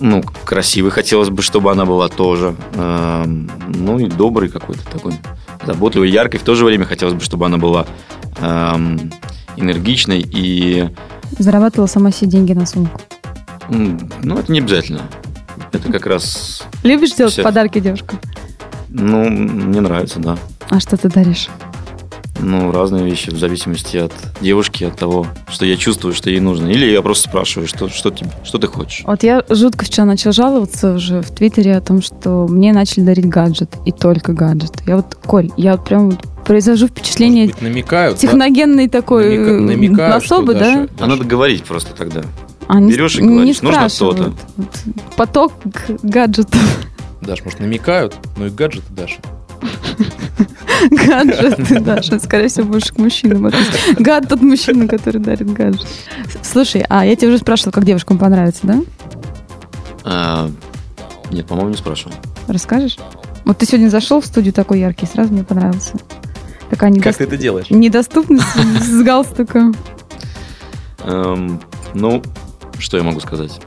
ну, 0.00 0.22
красивой 0.44 0.90
хотелось 0.90 1.28
бы, 1.28 1.42
чтобы 1.42 1.70
она 1.70 1.84
была 1.84 2.08
тоже. 2.08 2.56
Эм, 2.74 3.50
ну 3.66 3.98
и 3.98 4.06
добрый 4.06 4.48
какой-то 4.48 4.84
такой. 4.90 5.12
Заботливой, 5.66 6.10
яркой. 6.10 6.40
В 6.40 6.44
то 6.44 6.54
же 6.54 6.64
время 6.64 6.86
хотелось 6.86 7.14
бы, 7.14 7.20
чтобы 7.20 7.44
она 7.44 7.58
была 7.58 7.86
эм, 8.38 9.12
энергичной 9.56 10.20
и... 10.26 10.88
Зарабатывала 11.38 11.86
сама 11.88 12.10
себе 12.10 12.30
деньги 12.30 12.52
на 12.54 12.64
сумку. 12.64 13.00
Ну, 13.68 14.38
это 14.38 14.52
не 14.52 14.60
обязательно. 14.60 15.02
Это 15.72 15.90
как 15.90 16.06
раз... 16.06 16.62
Любишь 16.82 17.12
делать 17.14 17.32
Всё. 17.32 17.42
подарки 17.42 17.80
девушкам? 17.80 18.18
Ну, 18.88 19.28
мне 19.28 19.80
нравится, 19.80 20.20
да. 20.20 20.36
А 20.70 20.78
что 20.80 20.96
ты 20.96 21.08
даришь? 21.08 21.48
Ну, 22.40 22.70
разные 22.72 23.04
вещи, 23.04 23.30
в 23.30 23.38
зависимости 23.38 23.96
от 23.96 24.12
девушки, 24.40 24.84
от 24.84 24.96
того, 24.98 25.26
что 25.48 25.64
я 25.64 25.76
чувствую, 25.76 26.12
что 26.14 26.30
ей 26.30 26.40
нужно. 26.40 26.66
Или 26.68 26.86
я 26.86 27.00
просто 27.00 27.28
спрашиваю, 27.30 27.66
что, 27.68 27.88
что, 27.88 28.10
тебе, 28.10 28.30
что 28.44 28.58
ты 28.58 28.66
хочешь. 28.66 29.02
Вот 29.06 29.22
я 29.22 29.42
жутко 29.48 29.84
вчера 29.84 30.04
начала 30.04 30.32
жаловаться 30.32 30.94
уже 30.94 31.22
в 31.22 31.30
Твиттере 31.30 31.76
о 31.76 31.80
том, 31.80 32.02
что 32.02 32.46
мне 32.48 32.72
начали 32.72 33.04
дарить 33.04 33.28
гаджет. 33.28 33.70
И 33.86 33.92
только 33.92 34.32
гаджет. 34.32 34.72
Я 34.86 34.96
вот, 34.96 35.14
Коль, 35.24 35.50
я 35.56 35.72
вот 35.76 35.84
прям 35.86 36.10
вот 36.10 36.20
произвожу 36.44 36.88
впечатление 36.88 37.44
Может 37.44 37.60
быть, 37.60 37.62
намекают. 37.70 38.16
да? 38.16 38.20
техногенный 38.20 38.88
такой 38.88 39.38
Намека- 39.38 39.60
намекают, 39.60 40.24
особо, 40.24 40.52
да? 40.54 40.58
Даша- 40.60 40.88
А 41.00 41.06
надо 41.06 41.24
говорить 41.24 41.64
просто 41.64 41.94
тогда. 41.96 42.22
А 42.68 42.80
не, 42.80 42.92
берешь 42.92 43.16
и 43.16 43.22
не 43.22 43.34
говоришь, 43.34 43.62
нужно 43.62 43.88
то-то. 43.88 44.32
Поток 45.16 45.52
гаджетов. 46.02 46.60
Даш, 47.20 47.44
может, 47.44 47.60
намекают, 47.60 48.16
но 48.36 48.46
и 48.46 48.50
гаджеты, 48.50 48.86
Даша. 48.90 49.16
Гаджеты, 50.90 51.80
Даша. 51.80 52.18
Скорее 52.18 52.48
всего, 52.48 52.66
будешь 52.66 52.92
к 52.92 52.98
мужчинам. 52.98 53.50
Гад 53.98 54.28
тот 54.28 54.42
мужчина, 54.42 54.86
который 54.88 55.20
дарит 55.20 55.52
гаджет. 55.52 55.86
Слушай, 56.42 56.84
а 56.88 57.04
я 57.06 57.16
тебя 57.16 57.28
уже 57.28 57.38
спрашивала, 57.38 57.72
как 57.72 57.84
девушкам 57.84 58.18
понравится, 58.18 58.60
да? 58.64 58.80
А, 60.04 60.50
нет, 61.30 61.46
по-моему, 61.46 61.70
не 61.70 61.76
спрашивал. 61.76 62.14
Расскажешь? 62.46 62.98
Вот 63.44 63.58
ты 63.58 63.66
сегодня 63.66 63.88
зашел 63.88 64.20
в 64.20 64.26
студию 64.26 64.52
такой 64.52 64.80
яркий, 64.80 65.06
сразу 65.06 65.32
мне 65.32 65.44
понравился. 65.44 65.94
Такая 66.70 66.90
Как 66.90 66.98
недост... 66.98 67.18
ты 67.18 67.24
это 67.24 67.36
делаешь? 67.36 67.70
недоступность 67.70 68.46
с 68.82 69.02
галстуком. 69.02 69.74
Эм, 71.04 71.60
ну, 71.94 72.22
что 72.78 72.96
я 72.96 73.02
могу 73.02 73.20
сказать? 73.20 73.60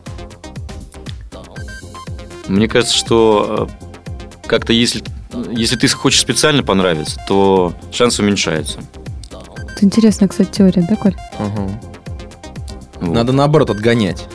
Мне 2.48 2.68
кажется, 2.68 2.96
что 2.96 3.68
э, 3.70 4.48
как-то 4.48 4.74
если, 4.74 5.04
если 5.52 5.76
ты 5.76 5.88
хочешь 5.90 6.22
специально 6.22 6.64
понравиться, 6.64 7.20
то 7.28 7.74
шанс 7.92 8.20
уменьшается. 8.20 8.80
Это 9.30 9.86
интересная, 9.86 10.28
кстати, 10.28 10.50
теория, 10.50 10.86
да, 10.90 10.96
Коль? 10.96 11.16
Ага. 11.38 11.82
Вот. 13.02 13.14
Надо 13.14 13.34
наоборот 13.34 13.70
отгонять. 13.70 14.28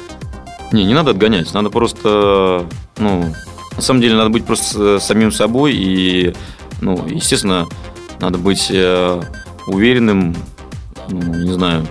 Не, 0.72 0.84
не 0.84 0.94
надо 0.94 1.10
отгонять, 1.10 1.52
надо 1.52 1.70
просто, 1.70 2.66
ну, 2.98 3.34
на 3.76 3.82
самом 3.82 4.00
деле 4.00 4.14
надо 4.14 4.30
быть 4.30 4.44
просто 4.44 5.00
самим 5.00 5.32
собой 5.32 5.74
и, 5.74 6.34
ну, 6.80 7.06
естественно, 7.08 7.66
надо 8.20 8.38
быть 8.38 8.68
э, 8.70 9.22
уверенным, 9.66 10.36
ну, 11.08 11.34
не 11.34 11.52
знаю, 11.52 11.86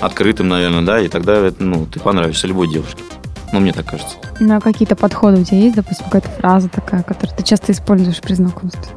открытым, 0.00 0.48
наверное, 0.48 0.82
да, 0.82 1.00
и 1.00 1.08
тогда, 1.08 1.50
ну, 1.58 1.86
ты 1.86 2.00
понравишься 2.00 2.46
любой 2.46 2.68
девушке. 2.68 3.02
Ну, 3.52 3.60
мне 3.60 3.72
так 3.72 3.86
кажется. 3.86 4.16
Ну, 4.40 4.56
а 4.56 4.60
какие-то 4.60 4.96
подходы 4.96 5.40
у 5.40 5.44
тебя 5.44 5.58
есть, 5.58 5.76
допустим, 5.76 6.06
какая-то 6.06 6.28
фраза 6.30 6.68
такая, 6.68 7.02
которую 7.02 7.36
ты 7.36 7.44
часто 7.44 7.72
используешь 7.72 8.20
при 8.20 8.34
знакомстве, 8.34 8.92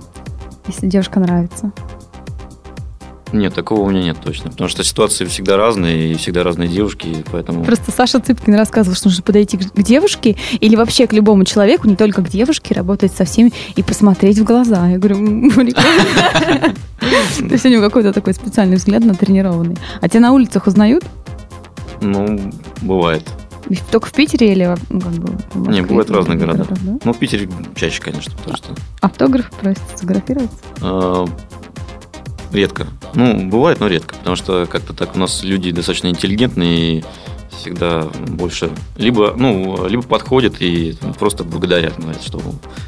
если 0.67 0.87
девушка 0.87 1.19
нравится? 1.19 1.71
Нет, 3.31 3.53
такого 3.53 3.81
у 3.81 3.89
меня 3.89 4.03
нет 4.03 4.17
точно. 4.23 4.51
Потому 4.51 4.69
что 4.69 4.83
ситуации 4.83 5.25
всегда 5.25 5.57
разные, 5.57 6.11
и 6.11 6.15
всегда 6.15 6.43
разные 6.43 6.69
девушки, 6.69 7.23
поэтому... 7.31 7.63
Просто 7.63 7.91
Саша 7.91 8.19
Цыпкин 8.19 8.55
рассказывал, 8.55 8.95
что 8.95 9.07
нужно 9.07 9.23
подойти 9.23 9.57
к 9.57 9.81
девушке 9.81 10.37
или 10.59 10.75
вообще 10.75 11.07
к 11.07 11.13
любому 11.13 11.45
человеку, 11.45 11.87
не 11.87 11.95
только 11.95 12.21
к 12.21 12.29
девушке, 12.29 12.73
работать 12.73 13.11
со 13.11 13.25
всеми 13.25 13.51
и 13.75 13.83
посмотреть 13.83 14.39
в 14.39 14.43
глаза. 14.43 14.87
Я 14.87 14.97
говорю, 14.97 15.17
То 16.99 17.53
есть 17.53 17.65
у 17.65 17.69
него 17.69 17.81
какой-то 17.81 18.13
такой 18.13 18.33
специальный 18.33 18.77
взгляд 18.77 19.03
натренированный. 19.03 19.77
А 20.01 20.09
тебя 20.09 20.21
на 20.21 20.31
улицах 20.33 20.67
узнают? 20.67 21.03
Ну, 22.01 22.51
бывает. 22.81 23.23
Только 23.91 24.07
в 24.07 24.13
Питере 24.13 24.53
или 24.53 24.75
ну, 24.89 25.01
как 25.01 25.11
бы, 25.13 25.71
Не, 25.71 25.81
бывают 25.81 26.09
разные 26.09 26.37
города. 26.37 26.65
да? 26.69 26.97
Ну, 27.03 27.13
в 27.13 27.17
Питере 27.17 27.49
чаще, 27.75 28.01
конечно, 28.01 28.33
потому 28.37 28.55
что... 28.55 28.73
Автограф 29.01 29.49
просят 29.51 29.81
сфотографироваться? 29.89 30.57
А, 30.81 31.25
Редко. 32.51 32.87
Ну, 33.13 33.49
бывает, 33.49 33.79
но 33.79 33.87
редко, 33.87 34.15
потому 34.15 34.35
что 34.35 34.65
как-то 34.65 34.93
так 34.93 35.15
у 35.15 35.19
нас 35.19 35.43
люди 35.43 35.71
достаточно 35.71 36.07
интеллигентные 36.07 36.99
и 36.99 37.05
всегда 37.57 38.03
больше 38.27 38.69
либо, 38.95 39.33
ну, 39.35 39.87
либо 39.87 40.03
подходят 40.03 40.61
и 40.61 40.95
просто 41.19 41.43
благодарят, 41.43 41.99
говорят, 41.99 42.23
что 42.23 42.41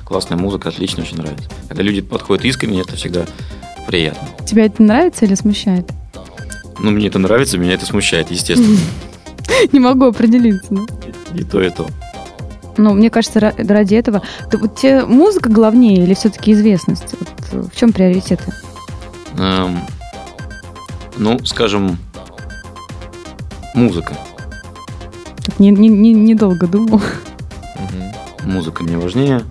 классная 0.06 0.38
музыка, 0.38 0.70
отлично, 0.70 1.04
очень 1.04 1.18
нравится. 1.18 1.50
Когда 1.68 1.84
люди 1.84 2.02
подходят 2.02 2.46
искренне, 2.46 2.82
это 2.82 2.96
всегда 2.96 3.26
приятно. 3.88 4.28
Тебе 4.46 4.68
это 4.68 4.82
нравится 4.84 5.26
или 5.26 5.36
смущает? 5.36 5.90
Ну, 6.80 6.92
мне 6.92 7.08
это 7.08 7.20
нравится, 7.20 7.58
меня 7.58 7.74
это 7.74 7.86
смущает, 7.86 8.32
естественно. 8.32 8.78
Не 9.72 9.80
могу 9.80 10.06
определиться. 10.06 10.74
И 11.36 11.44
то, 11.44 11.62
и 11.62 11.70
то. 11.70 11.88
Ну, 12.78 12.94
мне 12.94 13.10
кажется, 13.10 13.54
ради 13.58 13.96
этого... 13.96 14.22
Вот 14.54 14.78
тебе 14.78 15.06
музыка 15.06 15.50
главнее 15.50 16.04
или 16.04 16.14
все-таки 16.14 16.54
известность? 16.54 17.16
Вот 17.52 17.74
в 17.74 17.76
чем 17.76 17.92
приоритеты? 17.92 18.54
Эм, 19.40 19.80
ну, 21.18 21.40
скажем, 21.46 21.98
музыка. 23.74 24.14
Недолго 25.58 25.82
не, 25.82 26.14
не, 26.14 26.36
думал. 26.36 26.98
Угу. 26.98 28.50
Музыка 28.52 28.84
мне 28.84 28.98
важнее. 28.98 29.42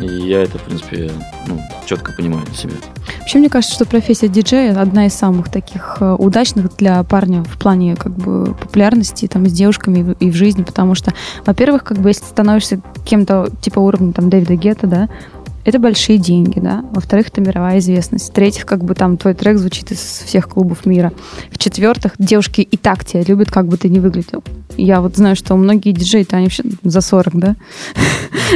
И 0.00 0.06
я 0.06 0.42
это, 0.42 0.58
в 0.58 0.62
принципе, 0.62 1.10
ну, 1.46 1.60
четко 1.84 2.12
понимаю 2.12 2.44
для 2.46 2.54
себя. 2.54 2.74
Вообще, 3.18 3.38
мне 3.38 3.50
кажется, 3.50 3.74
что 3.74 3.84
профессия 3.86 4.28
диджея 4.28 4.80
одна 4.80 5.06
из 5.06 5.14
самых 5.14 5.50
таких 5.50 5.98
э, 6.00 6.14
удачных 6.18 6.76
для 6.76 7.02
парня 7.02 7.42
в 7.42 7.58
плане 7.58 7.96
как 7.96 8.12
бы 8.12 8.54
популярности 8.54 9.26
там 9.26 9.46
с 9.46 9.52
девушками 9.52 10.14
и 10.20 10.30
в 10.30 10.34
жизни, 10.34 10.62
потому 10.62 10.94
что, 10.94 11.12
во-первых, 11.44 11.84
как 11.84 11.98
бы 11.98 12.10
если 12.10 12.24
становишься 12.24 12.80
кем-то 13.04 13.50
типа 13.60 13.80
уровня 13.80 14.12
там 14.12 14.30
Дэвида 14.30 14.54
Гетта, 14.54 14.86
да, 14.86 15.08
это 15.66 15.80
большие 15.80 16.18
деньги, 16.18 16.60
да. 16.60 16.84
Во-вторых, 16.92 17.26
это 17.26 17.40
мировая 17.40 17.80
известность. 17.80 18.30
В-третьих, 18.30 18.64
как 18.66 18.84
бы 18.84 18.94
там 18.94 19.16
твой 19.16 19.34
трек 19.34 19.58
звучит 19.58 19.90
из 19.90 19.98
всех 19.98 20.48
клубов 20.48 20.86
мира. 20.86 21.12
В-четвертых, 21.50 22.12
девушки 22.20 22.60
и 22.60 22.76
так 22.76 23.04
тебя 23.04 23.24
любят, 23.24 23.50
как 23.50 23.66
бы 23.66 23.76
ты 23.76 23.88
ни 23.88 23.98
выглядел. 23.98 24.44
Я 24.76 25.00
вот 25.00 25.16
знаю, 25.16 25.34
что 25.34 25.56
многие 25.56 25.90
диджеи-то 25.90 26.36
они 26.36 26.46
вообще 26.46 26.62
за 26.84 27.00
40, 27.00 27.34
да? 27.34 27.56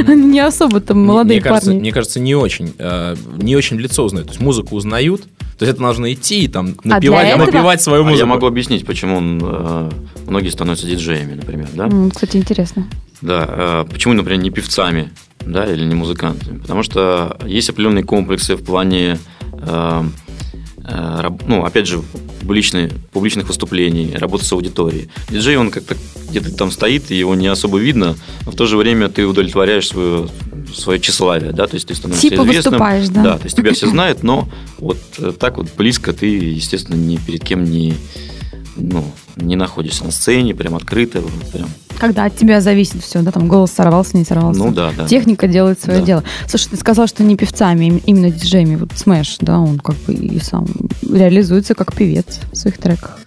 Они 0.07 0.25
не 0.31 0.39
особо 0.39 0.79
там 0.79 1.05
молодые 1.05 1.41
парни. 1.41 1.79
Мне 1.79 1.91
кажется, 1.91 2.21
не 2.21 2.33
очень. 2.33 2.73
Э, 2.77 3.17
не 3.35 3.57
очень 3.57 3.75
лицо 3.75 4.05
узнают. 4.05 4.29
То 4.29 4.33
есть 4.33 4.41
музыку 4.41 4.77
узнают, 4.77 5.23
то 5.59 5.65
есть 5.65 5.73
это 5.73 5.81
нужно 5.81 6.13
идти 6.13 6.45
и 6.45 6.47
там 6.47 6.75
а 6.85 6.87
напевать, 6.87 7.37
напевать 7.37 7.81
свою 7.81 8.03
музыку. 8.03 8.19
А 8.19 8.19
я 8.19 8.25
могу 8.25 8.47
объяснить, 8.47 8.85
почему 8.85 9.19
э, 9.19 9.89
многие 10.27 10.49
становятся 10.49 10.87
диджеями, 10.87 11.33
например, 11.33 11.67
да? 11.73 11.89
Кстати, 12.09 12.37
интересно. 12.37 12.87
Да, 13.21 13.45
э, 13.49 13.85
почему, 13.91 14.13
например, 14.13 14.41
не 14.41 14.49
певцами? 14.49 15.11
Да, 15.45 15.71
или 15.71 15.83
не 15.83 15.95
музыкантами. 15.95 16.59
Потому 16.59 16.83
что 16.83 17.37
есть 17.45 17.69
определенные 17.69 18.03
комплексы 18.03 18.55
в 18.55 18.63
плане, 18.63 19.19
э, 19.53 20.03
э, 20.85 21.29
ну, 21.47 21.65
опять 21.65 21.87
же, 21.87 22.01
публичной, 22.41 22.91
публичных 23.11 23.47
выступлений, 23.47 24.15
работы 24.15 24.45
с 24.45 24.51
аудиторией. 24.51 25.09
Диджей, 25.29 25.57
он 25.57 25.71
как-то 25.71 25.95
где-то 26.29 26.55
там 26.55 26.71
стоит, 26.71 27.11
и 27.11 27.15
его 27.15 27.35
не 27.35 27.47
особо 27.47 27.77
видно, 27.77 28.15
но 28.45 28.51
в 28.51 28.55
то 28.55 28.65
же 28.65 28.77
время 28.77 29.09
ты 29.09 29.25
удовлетворяешь 29.25 29.87
свое, 29.87 30.27
свое 30.73 30.99
тщеславие, 30.99 31.51
да, 31.51 31.67
то 31.67 31.75
есть 31.75 31.87
ты 31.87 31.95
становишься 31.95 32.29
типа 32.29 32.41
известным. 32.43 32.73
выступаешь, 32.73 33.09
да. 33.09 33.23
Да, 33.23 33.37
то 33.37 33.43
есть 33.45 33.57
тебя 33.57 33.73
все 33.73 33.87
знают, 33.87 34.23
но 34.23 34.47
вот 34.79 34.97
э, 35.19 35.33
так 35.37 35.57
вот 35.57 35.67
близко 35.77 36.13
ты, 36.13 36.25
естественно, 36.25 36.95
ни 36.95 37.17
перед 37.17 37.43
кем 37.43 37.63
не, 37.63 37.95
ну, 38.75 39.03
не 39.35 39.55
находишься 39.55 40.05
на 40.05 40.11
сцене, 40.11 40.55
прям 40.55 40.75
открыто, 40.75 41.21
прям 41.51 41.69
когда 42.01 42.25
от 42.25 42.35
тебя 42.35 42.61
зависит 42.61 43.03
все, 43.03 43.21
да, 43.21 43.31
там 43.31 43.47
голос 43.47 43.69
сорвался, 43.69 44.17
не 44.17 44.25
сорвался. 44.25 44.59
Ну 44.59 44.71
да, 44.71 44.91
да. 44.97 45.05
Техника 45.05 45.47
делает 45.47 45.79
свое 45.79 45.99
да. 45.99 46.05
дело. 46.05 46.23
Слушай, 46.47 46.69
ты 46.71 46.77
сказал, 46.77 47.05
что 47.05 47.23
не 47.23 47.37
певцами, 47.37 48.01
именно 48.07 48.31
диджеями. 48.31 48.75
Вот 48.75 48.89
Smash, 48.95 49.37
да, 49.39 49.59
он 49.59 49.77
как 49.77 49.95
бы 50.07 50.13
и 50.15 50.39
сам 50.39 50.65
реализуется 51.03 51.75
как 51.75 51.93
певец 51.93 52.39
в 52.51 52.55
своих 52.55 52.79
треках. 52.79 53.19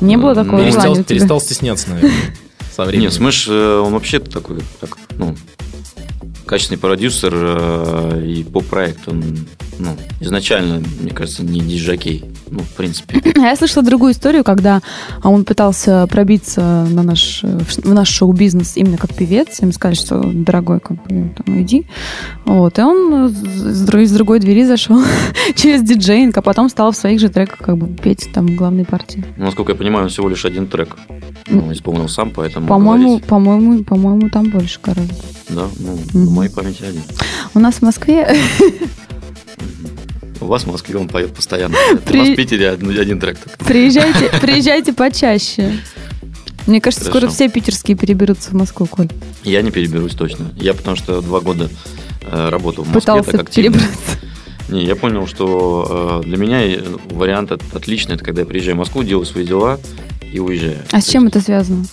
Не 0.00 0.16
было 0.16 0.34
такого 0.34 0.62
ну, 0.62 0.72
желания 0.72 1.04
перестал, 1.04 1.40
стесняться, 1.40 1.90
наверное, 1.90 2.12
со 2.76 2.82
временем. 2.82 3.04
Нет, 3.04 3.12
Smash, 3.12 3.46
э, 3.48 3.78
он 3.78 3.92
вообще 3.92 4.18
такой, 4.18 4.64
так, 4.80 4.98
ну, 5.16 5.36
качественный 6.46 6.78
продюсер 6.78 7.32
э, 7.32 8.24
и 8.26 8.42
поп-проект, 8.42 9.06
он 9.06 9.46
ну, 9.80 9.96
изначально, 10.20 10.82
мне 11.00 11.10
кажется, 11.10 11.42
не 11.42 11.60
диджакей. 11.60 12.24
Ну, 12.50 12.60
в 12.60 12.68
принципе. 12.76 13.20
А 13.40 13.46
я 13.46 13.56
слышала 13.56 13.84
другую 13.84 14.12
историю, 14.12 14.44
когда 14.44 14.82
он 15.22 15.44
пытался 15.44 16.06
пробиться 16.08 16.86
на 16.90 17.02
наш, 17.02 17.42
в 17.42 17.94
наш 17.94 18.08
шоу-бизнес 18.08 18.76
именно 18.76 18.98
как 18.98 19.14
певец. 19.14 19.60
Им 19.60 19.72
сказали, 19.72 19.96
что 19.96 20.22
дорогой, 20.22 20.80
как 20.80 21.02
бы, 21.02 21.32
там, 21.34 21.62
иди. 21.62 21.86
Вот. 22.44 22.78
И 22.78 22.82
он 22.82 23.30
с, 23.30 23.86
с 23.86 24.12
другой 24.12 24.40
двери 24.40 24.64
зашел 24.64 25.02
через 25.56 25.82
диджейнг, 25.82 26.36
а 26.36 26.42
потом 26.42 26.68
стал 26.68 26.92
в 26.92 26.96
своих 26.96 27.18
же 27.18 27.30
треках 27.30 27.58
как 27.58 27.78
бы 27.78 27.86
петь 27.86 28.28
там 28.34 28.54
главной 28.56 28.84
партии. 28.84 29.24
Ну, 29.38 29.46
насколько 29.46 29.72
я 29.72 29.78
понимаю, 29.78 30.04
он 30.04 30.10
всего 30.10 30.28
лишь 30.28 30.44
один 30.44 30.66
трек 30.66 30.96
ну, 31.48 31.72
исполнил 31.72 32.08
сам, 32.08 32.30
поэтому 32.30 32.66
По-моему, 32.66 33.20
по-моему, 33.20 33.84
по-моему, 33.84 34.28
там 34.28 34.50
больше 34.50 34.80
гораздо. 34.82 35.14
Да, 35.48 35.66
ну, 35.78 35.94
mm-hmm. 35.94 36.26
в 36.26 36.32
моей 36.32 36.50
памяти 36.50 36.82
один. 36.82 37.02
У 37.54 37.58
нас 37.58 37.76
в 37.76 37.82
Москве 37.82 38.36
вас 40.50 40.64
в 40.64 40.66
Москве 40.66 40.98
он 40.98 41.08
поет 41.08 41.34
постоянно. 41.34 41.76
При... 42.06 42.18
У 42.18 42.22
нас 42.22 42.28
в 42.30 42.36
Питере 42.36 42.70
один, 42.70 43.18
трек. 43.18 43.38
Приезжайте, 43.66 44.30
приезжайте 44.40 44.92
почаще. 44.92 45.72
Мне 46.66 46.80
кажется, 46.80 47.06
Хорошо. 47.06 47.28
скоро 47.28 47.32
все 47.32 47.48
питерские 47.48 47.96
переберутся 47.96 48.50
в 48.50 48.52
Москву, 48.52 48.86
Коль. 48.86 49.08
Я 49.44 49.62
не 49.62 49.70
переберусь 49.70 50.14
точно. 50.14 50.52
Я 50.56 50.74
потому 50.74 50.96
что 50.96 51.20
два 51.22 51.40
года 51.40 51.70
э, 52.22 52.48
работал 52.48 52.84
в 52.84 52.88
Москве 52.88 53.00
Пытался 53.00 53.30
так 53.32 53.40
активно. 53.42 53.78
перебраться. 53.78 54.18
Не, 54.68 54.84
я 54.84 54.94
понял, 54.94 55.26
что 55.26 56.20
э, 56.22 56.28
для 56.28 56.36
меня 56.36 56.60
вариант 57.06 57.50
отличный, 57.50 58.14
это 58.14 58.24
когда 58.24 58.42
я 58.42 58.46
приезжаю 58.46 58.76
в 58.76 58.78
Москву, 58.78 59.02
делаю 59.02 59.26
свои 59.26 59.44
дела 59.44 59.80
и 60.32 60.38
уезжаю. 60.38 60.78
А 60.92 61.00
с 61.00 61.08
чем 61.08 61.26
это 61.26 61.40
связано? 61.40 61.84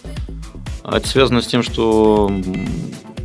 А 0.84 0.98
это 0.98 1.08
связано 1.08 1.42
с 1.42 1.48
тем, 1.48 1.64
что 1.64 2.32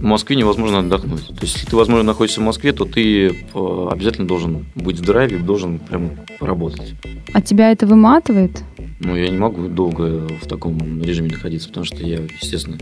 в 0.02 0.04
Москве 0.04 0.34
невозможно 0.34 0.80
отдохнуть. 0.80 1.28
То 1.28 1.42
есть, 1.42 1.54
если 1.54 1.66
ты, 1.70 1.76
возможно, 1.76 2.02
находишься 2.02 2.40
в 2.40 2.44
Москве, 2.44 2.72
то 2.72 2.84
ты 2.84 3.28
э, 3.28 3.88
обязательно 3.88 4.26
должен 4.26 4.66
быть 4.74 4.98
в 4.98 5.04
драйве, 5.04 5.38
должен 5.38 5.78
прям 5.78 6.10
поработать. 6.40 6.94
А 7.32 7.40
тебя 7.40 7.70
это 7.70 7.86
выматывает? 7.86 8.64
Ну, 8.98 9.14
я 9.14 9.28
не 9.28 9.38
могу 9.38 9.68
долго 9.68 10.26
в 10.42 10.48
таком 10.48 11.00
режиме 11.00 11.30
находиться, 11.30 11.68
потому 11.68 11.86
что 11.86 12.02
я, 12.02 12.18
естественно... 12.40 12.78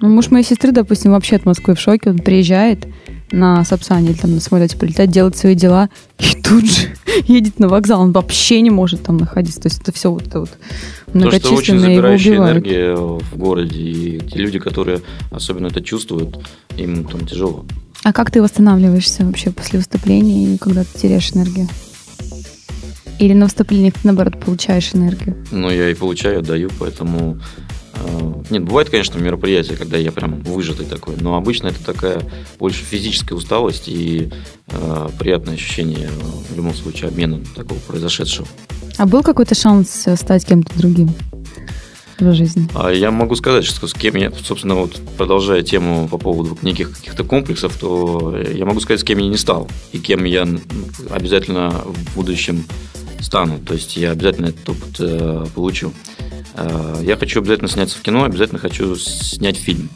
Ну, 0.00 0.08
муж 0.08 0.30
моей 0.30 0.44
сестры, 0.44 0.70
допустим, 0.70 1.10
вообще 1.10 1.34
от 1.34 1.44
Москвы 1.44 1.74
в 1.74 1.80
шоке. 1.80 2.10
Он 2.10 2.18
приезжает, 2.18 2.86
на 3.32 3.64
Сапсане 3.64 4.10
или 4.10 4.16
там 4.16 4.34
на 4.34 4.40
самолете 4.40 4.76
прилетать, 4.76 5.10
делать 5.10 5.36
свои 5.36 5.54
дела, 5.54 5.88
и 6.18 6.40
тут 6.42 6.64
же 6.64 6.94
едет 7.26 7.58
на 7.58 7.68
вокзал. 7.68 8.00
Он 8.00 8.12
вообще 8.12 8.60
не 8.60 8.70
может 8.70 9.02
там 9.02 9.16
находиться. 9.16 9.60
То 9.60 9.68
есть 9.68 9.82
это 9.82 9.92
все 9.92 10.10
вот 10.10 10.26
это 10.26 10.40
вот 10.40 10.50
многочисленное 11.12 11.40
То, 11.40 11.46
что 11.46 11.54
очень 11.56 11.78
забирающая 11.78 12.36
энергия 12.36 12.94
в 12.96 13.36
городе, 13.36 13.80
и 13.80 14.20
те 14.20 14.38
люди, 14.38 14.58
которые 14.58 15.00
особенно 15.30 15.68
это 15.68 15.82
чувствуют, 15.82 16.38
им 16.76 17.04
там 17.04 17.26
тяжело. 17.26 17.64
А 18.02 18.12
как 18.12 18.30
ты 18.30 18.42
восстанавливаешься 18.42 19.24
вообще 19.24 19.50
после 19.50 19.78
выступления, 19.78 20.56
когда 20.58 20.84
ты 20.84 20.98
теряешь 20.98 21.32
энергию? 21.32 21.68
Или 23.18 23.34
на 23.34 23.44
выступлениях, 23.44 23.94
наоборот, 24.02 24.40
получаешь 24.40 24.94
энергию? 24.94 25.36
Ну, 25.50 25.70
я 25.70 25.90
и 25.90 25.94
получаю, 25.94 26.42
даю, 26.42 26.70
поэтому... 26.78 27.38
Э, 28.00 28.32
нет, 28.50 28.64
бывает, 28.64 28.90
конечно, 28.90 29.18
мероприятия, 29.18 29.76
когда 29.76 29.96
я 29.96 30.12
прям 30.12 30.40
выжатый 30.42 30.86
такой, 30.86 31.16
но 31.20 31.36
обычно 31.36 31.68
это 31.68 31.84
такая 31.84 32.22
больше 32.58 32.84
физическая 32.84 33.36
усталость 33.36 33.88
и 33.88 34.30
э, 34.68 35.08
приятное 35.18 35.54
ощущение 35.54 36.08
в 36.50 36.56
любом 36.56 36.74
случае 36.74 37.08
обмена 37.08 37.40
такого 37.54 37.78
произошедшего. 37.80 38.48
А 38.98 39.06
был 39.06 39.22
какой-то 39.22 39.54
шанс 39.54 40.06
стать 40.16 40.44
кем-то 40.44 40.76
другим? 40.78 41.10
в 42.18 42.34
жизни? 42.34 42.68
А 42.74 42.90
я 42.90 43.10
могу 43.10 43.34
сказать, 43.34 43.64
что 43.64 43.86
с 43.86 43.94
кем 43.94 44.14
я, 44.16 44.30
собственно, 44.30 44.74
вот 44.74 45.00
продолжая 45.16 45.62
тему 45.62 46.08
по 46.08 46.18
поводу 46.18 46.58
неких 46.60 46.94
каких-то 46.94 47.24
комплексов, 47.24 47.76
то 47.78 48.36
я 48.36 48.66
могу 48.66 48.80
сказать, 48.80 49.00
с 49.00 49.04
кем 49.04 49.18
я 49.18 49.28
не 49.28 49.38
стал 49.38 49.68
и 49.92 49.98
кем 49.98 50.24
я 50.24 50.46
обязательно 51.08 51.70
в 51.70 52.14
будущем 52.14 52.64
стану. 53.20 53.58
То 53.58 53.74
есть 53.74 53.96
я 53.96 54.10
обязательно 54.10 54.46
этот 54.46 54.68
опыт 54.68 54.96
э, 54.98 55.46
получу. 55.54 55.92
Э, 56.54 57.00
я 57.02 57.16
хочу 57.16 57.40
обязательно 57.40 57.68
сняться 57.68 57.98
в 57.98 58.02
кино, 58.02 58.24
обязательно 58.24 58.58
хочу 58.58 58.96
снять 58.96 59.56
фильм. 59.56 59.88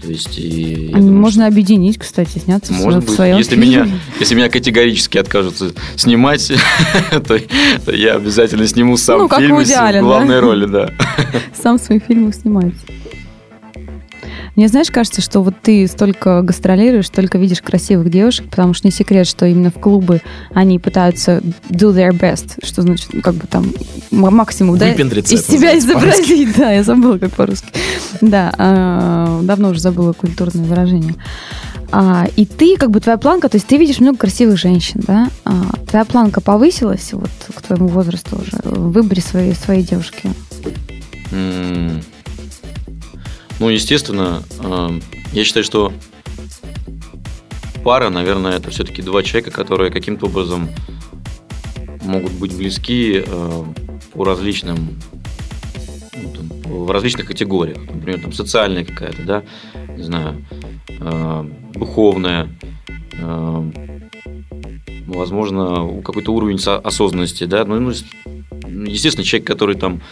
То 0.00 0.08
есть, 0.08 0.38
и, 0.38 0.90
а 0.92 0.98
думаю, 0.98 1.16
можно 1.16 1.44
что... 1.44 1.52
объединить, 1.52 1.98
кстати, 1.98 2.38
сняться 2.38 2.72
Может 2.72 3.04
в, 3.04 3.06
быть, 3.06 3.16
своем 3.16 3.38
если 3.38 3.56
фильме. 3.56 3.66
меня, 3.66 3.98
если 4.20 4.34
меня 4.34 4.48
категорически 4.48 5.18
откажутся 5.18 5.72
снимать, 5.96 6.52
то, 7.10 7.40
то 7.84 7.92
я 7.92 8.14
обязательно 8.14 8.66
сниму 8.66 8.96
сам 8.96 9.20
ну, 9.20 9.28
фильм 9.28 9.56
в 9.56 10.00
главной 10.00 10.36
да? 10.36 10.40
роли, 10.40 10.66
да. 10.66 10.90
Сам 11.60 11.78
свои 11.78 11.98
фильмы 11.98 12.32
снимать. 12.32 12.74
Мне, 14.56 14.68
знаешь, 14.68 14.90
кажется, 14.90 15.20
что 15.20 15.42
вот 15.42 15.54
ты 15.62 15.86
столько 15.86 16.40
гастролируешь, 16.42 17.06
столько 17.06 17.36
видишь 17.36 17.60
красивых 17.60 18.10
девушек, 18.10 18.46
потому 18.48 18.72
что 18.72 18.86
не 18.86 18.90
секрет, 18.90 19.26
что 19.26 19.44
именно 19.46 19.70
в 19.70 19.74
клубы 19.74 20.22
они 20.54 20.78
пытаются 20.78 21.42
do 21.68 21.94
their 21.94 22.10
best, 22.10 22.64
что 22.64 22.82
значит, 22.82 23.10
ну, 23.12 23.20
как 23.20 23.34
бы 23.34 23.46
там 23.46 23.72
максимум, 24.10 24.78
да, 24.78 24.90
из 24.90 25.46
себя 25.46 25.78
изобразить. 25.78 26.46
Да, 26.56 26.72
я 26.72 26.82
забыла, 26.82 27.18
как 27.18 27.32
по-русски. 27.32 27.68
Да, 28.20 28.52
э, 28.56 29.40
давно 29.42 29.70
уже 29.70 29.80
забыла 29.80 30.12
культурное 30.14 30.64
выражение. 30.64 31.14
А, 31.92 32.26
и 32.36 32.46
ты, 32.46 32.76
как 32.76 32.90
бы 32.90 33.00
твоя 33.00 33.18
планка, 33.18 33.48
то 33.48 33.56
есть 33.56 33.66
ты 33.66 33.76
видишь 33.76 34.00
много 34.00 34.18
красивых 34.18 34.58
женщин, 34.58 35.02
да? 35.06 35.28
А, 35.44 35.52
твоя 35.88 36.04
планка 36.04 36.40
повысилась 36.40 37.12
вот 37.12 37.30
к 37.54 37.62
твоему 37.62 37.88
возрасту 37.88 38.36
уже 38.36 38.58
в 38.62 38.92
выборе 38.92 39.20
своей, 39.20 39.54
своей 39.54 39.82
девушки? 39.82 40.30
Mm. 41.30 42.02
Ну, 43.58 43.70
естественно, 43.70 44.42
э, 44.60 45.00
я 45.32 45.44
считаю, 45.44 45.64
что 45.64 45.92
пара, 47.82 48.10
наверное, 48.10 48.52
это 48.52 48.70
все-таки 48.70 49.00
два 49.00 49.22
человека, 49.22 49.50
которые 49.50 49.90
каким-то 49.90 50.26
образом 50.26 50.68
могут 52.02 52.32
быть 52.32 52.54
близки 52.54 53.24
э, 53.26 53.64
по 54.12 54.24
различным 54.24 55.00
ну, 56.14 56.84
в 56.84 56.90
различных 56.90 57.26
категориях. 57.26 57.78
Например, 57.78 58.20
там 58.20 58.32
социальная 58.32 58.84
какая-то, 58.84 59.22
да, 59.22 59.42
не 59.96 60.02
знаю, 60.02 60.44
э, 61.00 61.50
духовная, 61.74 62.50
возможно, 65.06 66.02
какой-то 66.02 66.32
уровень 66.32 66.58
осознанности, 66.62 67.44
да, 67.44 67.64
ну, 67.64 67.80
ну 67.80 67.92
естественно, 68.68 69.24
человек, 69.24 69.46
который 69.46 69.76
там 69.76 70.02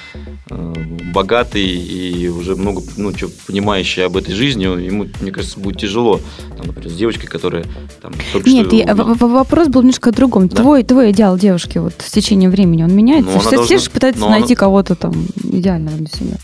э, 0.50 0.74
богатый 1.12 1.64
и 1.64 2.28
уже 2.28 2.56
много, 2.56 2.82
ну, 2.96 3.16
что, 3.16 3.28
понимающий 3.46 4.04
об 4.04 4.16
этой 4.16 4.34
жизни, 4.34 4.64
ему, 4.64 5.06
мне 5.20 5.30
кажется, 5.30 5.58
будет 5.58 5.78
тяжело. 5.78 6.20
Там, 6.56 6.68
например, 6.68 6.90
с 6.90 6.94
девочкой, 6.94 7.28
которая 7.28 7.64
там 8.00 8.12
только 8.32 8.50
Нет, 8.50 8.66
что... 8.66 8.76
Я, 8.76 8.94
вопрос 8.94 9.68
был 9.68 9.82
немножко 9.82 10.10
о 10.10 10.12
другом. 10.12 10.48
Да? 10.48 10.56
Твой, 10.56 10.82
твой 10.82 11.12
идеал 11.12 11.38
девушки 11.38 11.78
вот 11.78 11.94
с 11.98 12.10
течением 12.10 12.50
времени, 12.50 12.82
он 12.82 12.94
меняется? 12.94 13.32
Ну, 13.32 13.40
все, 13.40 13.50
должна... 13.50 13.64
все 13.66 13.78
же 13.78 13.90
пытаются 13.90 14.28
найти 14.28 14.54
она... 14.54 14.60
кого-то 14.60 14.94
там 14.94 15.12
идеального 15.42 15.96
для 15.96 16.08
себя. 16.08 16.36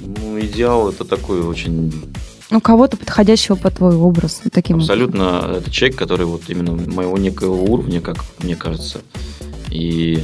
Ну, 0.00 0.40
идеал 0.40 0.88
это 0.90 1.04
такой 1.04 1.40
очень 1.40 1.92
ну, 2.50 2.60
кого-то 2.60 2.96
подходящего 2.96 3.56
по 3.56 3.70
твой 3.70 3.96
образ. 3.96 4.40
Таким 4.52 4.76
Абсолютно. 4.76 5.38
Образом. 5.38 5.56
Это 5.56 5.70
человек, 5.70 5.98
который 5.98 6.26
вот 6.26 6.42
именно 6.48 6.72
моего 6.72 7.18
некого 7.18 7.54
уровня, 7.54 8.00
как 8.00 8.24
мне 8.38 8.54
кажется. 8.54 9.00
И 9.70 10.22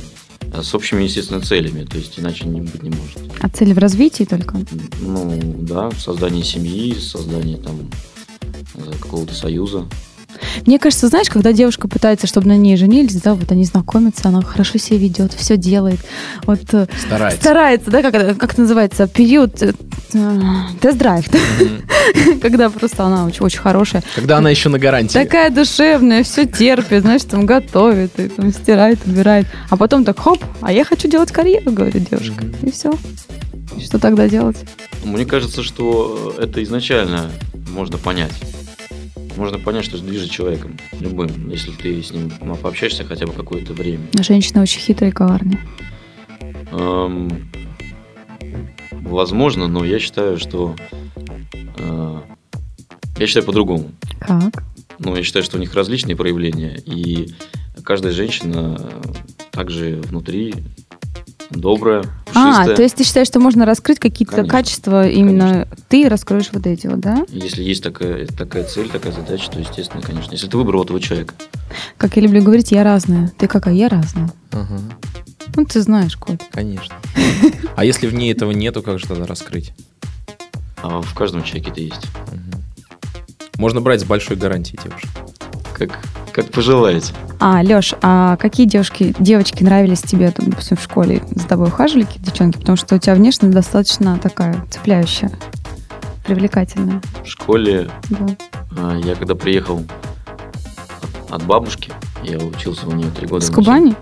с 0.61 0.75
общими, 0.75 1.05
естественно, 1.05 1.41
целями, 1.41 1.85
то 1.85 1.97
есть 1.97 2.19
иначе 2.19 2.47
не 2.47 2.61
быть 2.61 2.83
не 2.83 2.91
может. 2.91 3.19
А 3.41 3.49
цели 3.49 3.73
в 3.73 3.79
развитии 3.79 4.25
только? 4.25 4.59
Ну, 5.01 5.41
да, 5.61 5.89
в 5.91 5.99
создании 6.01 6.43
семьи, 6.43 6.95
создание 6.95 7.57
там 7.57 7.91
какого-то 9.01 9.35
союза. 9.35 9.87
Мне 10.67 10.79
кажется, 10.79 11.09
знаешь, 11.09 11.29
когда 11.29 11.53
девушка 11.53 11.89
пытается, 11.89 12.27
чтобы 12.27 12.49
на 12.49 12.57
ней 12.57 12.77
женились, 12.77 13.15
да, 13.17 13.35
вот 13.35 13.51
они 13.53 13.65
знакомятся, 13.65 14.29
она 14.29 14.43
хорошо 14.43 14.79
себя 14.79 14.99
ведет, 14.99 15.33
все 15.33 15.57
делает. 15.57 16.01
Вот, 16.47 16.61
э, 16.73 16.87
старается. 17.05 17.41
Старается, 17.41 17.91
да, 17.91 18.03
как, 18.03 18.13
как 18.39 18.53
это 18.53 18.61
называется, 18.61 19.07
период 19.07 19.63
э, 19.63 19.73
тест-драйв, 20.81 21.29
mm-hmm. 21.29 22.41
когда 22.43 22.71
просто 22.71 23.05
она 23.05 23.27
очень, 23.27 23.45
очень 23.45 23.61
хорошая. 23.61 24.03
Когда 24.15 24.39
она 24.39 24.51
еще 24.51 24.69
на 24.69 24.79
гарантии. 24.79 25.15
Такая 25.15 25.51
душевная, 25.51 26.23
все 26.23 26.47
терпит, 26.47 27.03
знаешь, 27.03 27.23
там 27.23 27.47
готовит, 27.47 28.19
и, 28.19 28.29
там 28.29 28.53
стирает, 28.53 28.99
убирает. 29.07 29.47
А 29.71 29.77
потом 29.77 30.05
так, 30.05 30.19
хоп, 30.19 30.43
а 30.61 30.73
я 30.73 30.85
хочу 30.85 31.09
делать 31.09 31.33
карьеру, 31.33 31.73
говорит 31.73 32.09
девушка. 32.11 32.45
Mm-hmm. 32.45 32.69
И 32.69 32.73
все. 32.73 32.93
Что 33.81 33.99
тогда 33.99 34.29
делать? 34.29 34.57
Мне 35.05 35.25
кажется, 35.25 35.63
что 35.63 36.35
это 36.39 36.63
изначально 36.63 37.31
можно 37.71 37.99
понять 37.99 38.33
можно 39.43 39.59
понять, 39.59 39.85
что 39.85 39.99
движет 39.99 40.31
человеком, 40.31 40.79
любым, 41.01 41.51
если 41.51 41.73
ты 41.73 42.01
с 42.01 42.13
ним 42.13 42.31
пообщаешься 42.63 43.03
хотя 43.03 43.27
бы 43.27 43.33
какое-то 43.33 43.73
время. 43.73 44.07
Женщина 44.21 44.63
очень 44.63 44.79
хитрая 44.79 45.11
и 45.11 45.13
коварная. 45.13 45.59
Эм, 46.71 47.51
возможно, 48.93 49.67
но 49.67 49.85
я 49.85 49.99
считаю, 49.99 50.39
что 50.39 50.77
э, 51.77 52.21
я 53.19 53.27
считаю 53.27 53.45
по-другому. 53.45 53.91
Как? 54.21 54.63
Ну, 55.01 55.17
я 55.17 55.25
считаю, 55.25 55.45
что 55.45 55.57
у 55.57 55.61
них 55.61 55.75
различные 55.75 56.15
проявления, 56.15 56.81
и 56.87 57.35
каждая 57.83 58.13
женщина 58.13 58.79
также 59.51 59.97
внутри 60.05 60.55
добрая, 61.53 62.03
пушистая. 62.27 62.73
А, 62.73 62.77
то 62.77 62.83
есть 62.83 62.97
ты 62.97 63.05
считаешь, 63.05 63.27
что 63.27 63.41
можно 63.41 63.65
раскрыть 63.65 63.99
какие-то 63.99 64.37
конечно, 64.37 64.53
качества 64.53 65.09
именно 65.09 65.49
конечно. 65.49 65.77
ты 65.89 66.09
раскроешь 66.09 66.51
вот 66.53 66.67
эти 66.67 66.87
вот, 66.87 67.01
да? 67.01 67.25
Если 67.29 67.63
есть 67.63 67.83
такая, 67.83 68.27
такая 68.27 68.65
цель, 68.65 68.89
такая 68.89 69.13
задача, 69.13 69.51
то 69.51 69.59
естественно, 69.59 70.03
конечно. 70.03 70.33
Если 70.33 70.49
ты 70.49 70.57
выбрал 70.57 70.85
этого 70.85 71.01
человека. 71.01 71.35
Как 71.97 72.17
я 72.17 72.23
люблю 72.23 72.43
говорить, 72.43 72.73
я 72.73 72.85
разная. 72.85 73.33
Ты 73.39 73.49
какая? 73.49 73.75
Я 73.75 73.89
разная. 73.89 74.31
Ага. 74.51 74.81
Ну, 75.55 75.65
ты 75.65 75.83
знаешь, 75.83 76.17
кот. 76.17 76.41
Конечно. 76.51 76.95
А 77.77 77.85
если 77.85 78.07
в 78.07 78.15
ней 78.15 78.33
этого 78.33 78.53
нету, 78.53 78.83
как 78.83 78.99
же 78.99 79.07
тогда 79.07 79.27
раскрыть? 79.27 79.73
А 80.83 81.01
в 81.01 81.15
каждом 81.15 81.43
человеке 81.45 81.71
это 81.71 81.81
есть. 81.81 82.07
Можно 83.57 83.81
брать 83.81 84.01
с 84.01 84.05
большой 84.05 84.37
гарантией 84.37 84.79
девушек. 84.83 85.11
Как 85.75 85.99
как 86.33 86.51
пожелаете. 86.51 87.13
А, 87.39 87.63
Леш, 87.63 87.95
а 88.03 88.37
какие 88.37 88.67
девушки, 88.67 89.15
девочки 89.19 89.63
нравились 89.63 90.03
тебе, 90.03 90.31
там, 90.31 90.51
допустим, 90.51 90.77
в 90.77 90.83
школе? 90.83 91.23
За 91.35 91.47
тобой 91.47 91.69
ухаживали 91.69 92.05
какие 92.05 92.23
девчонки? 92.23 92.59
Потому 92.59 92.77
что 92.77 92.95
у 92.95 92.99
тебя 92.99 93.15
внешность 93.15 93.55
достаточно 93.55 94.19
такая 94.19 94.65
цепляющая, 94.71 95.31
привлекательная. 96.25 97.01
В 97.25 97.29
школе 97.29 97.91
да. 98.11 98.27
А, 98.77 98.97
я 98.97 99.15
когда 99.15 99.35
приехал 99.35 99.85
от 101.31 101.43
бабушки, 101.45 101.93
я 102.23 102.39
учился 102.39 102.87
у 102.87 102.93
нее 102.93 103.11
три 103.11 103.27
года. 103.27 103.45
С 103.45 103.51
Кубани? 103.51 103.95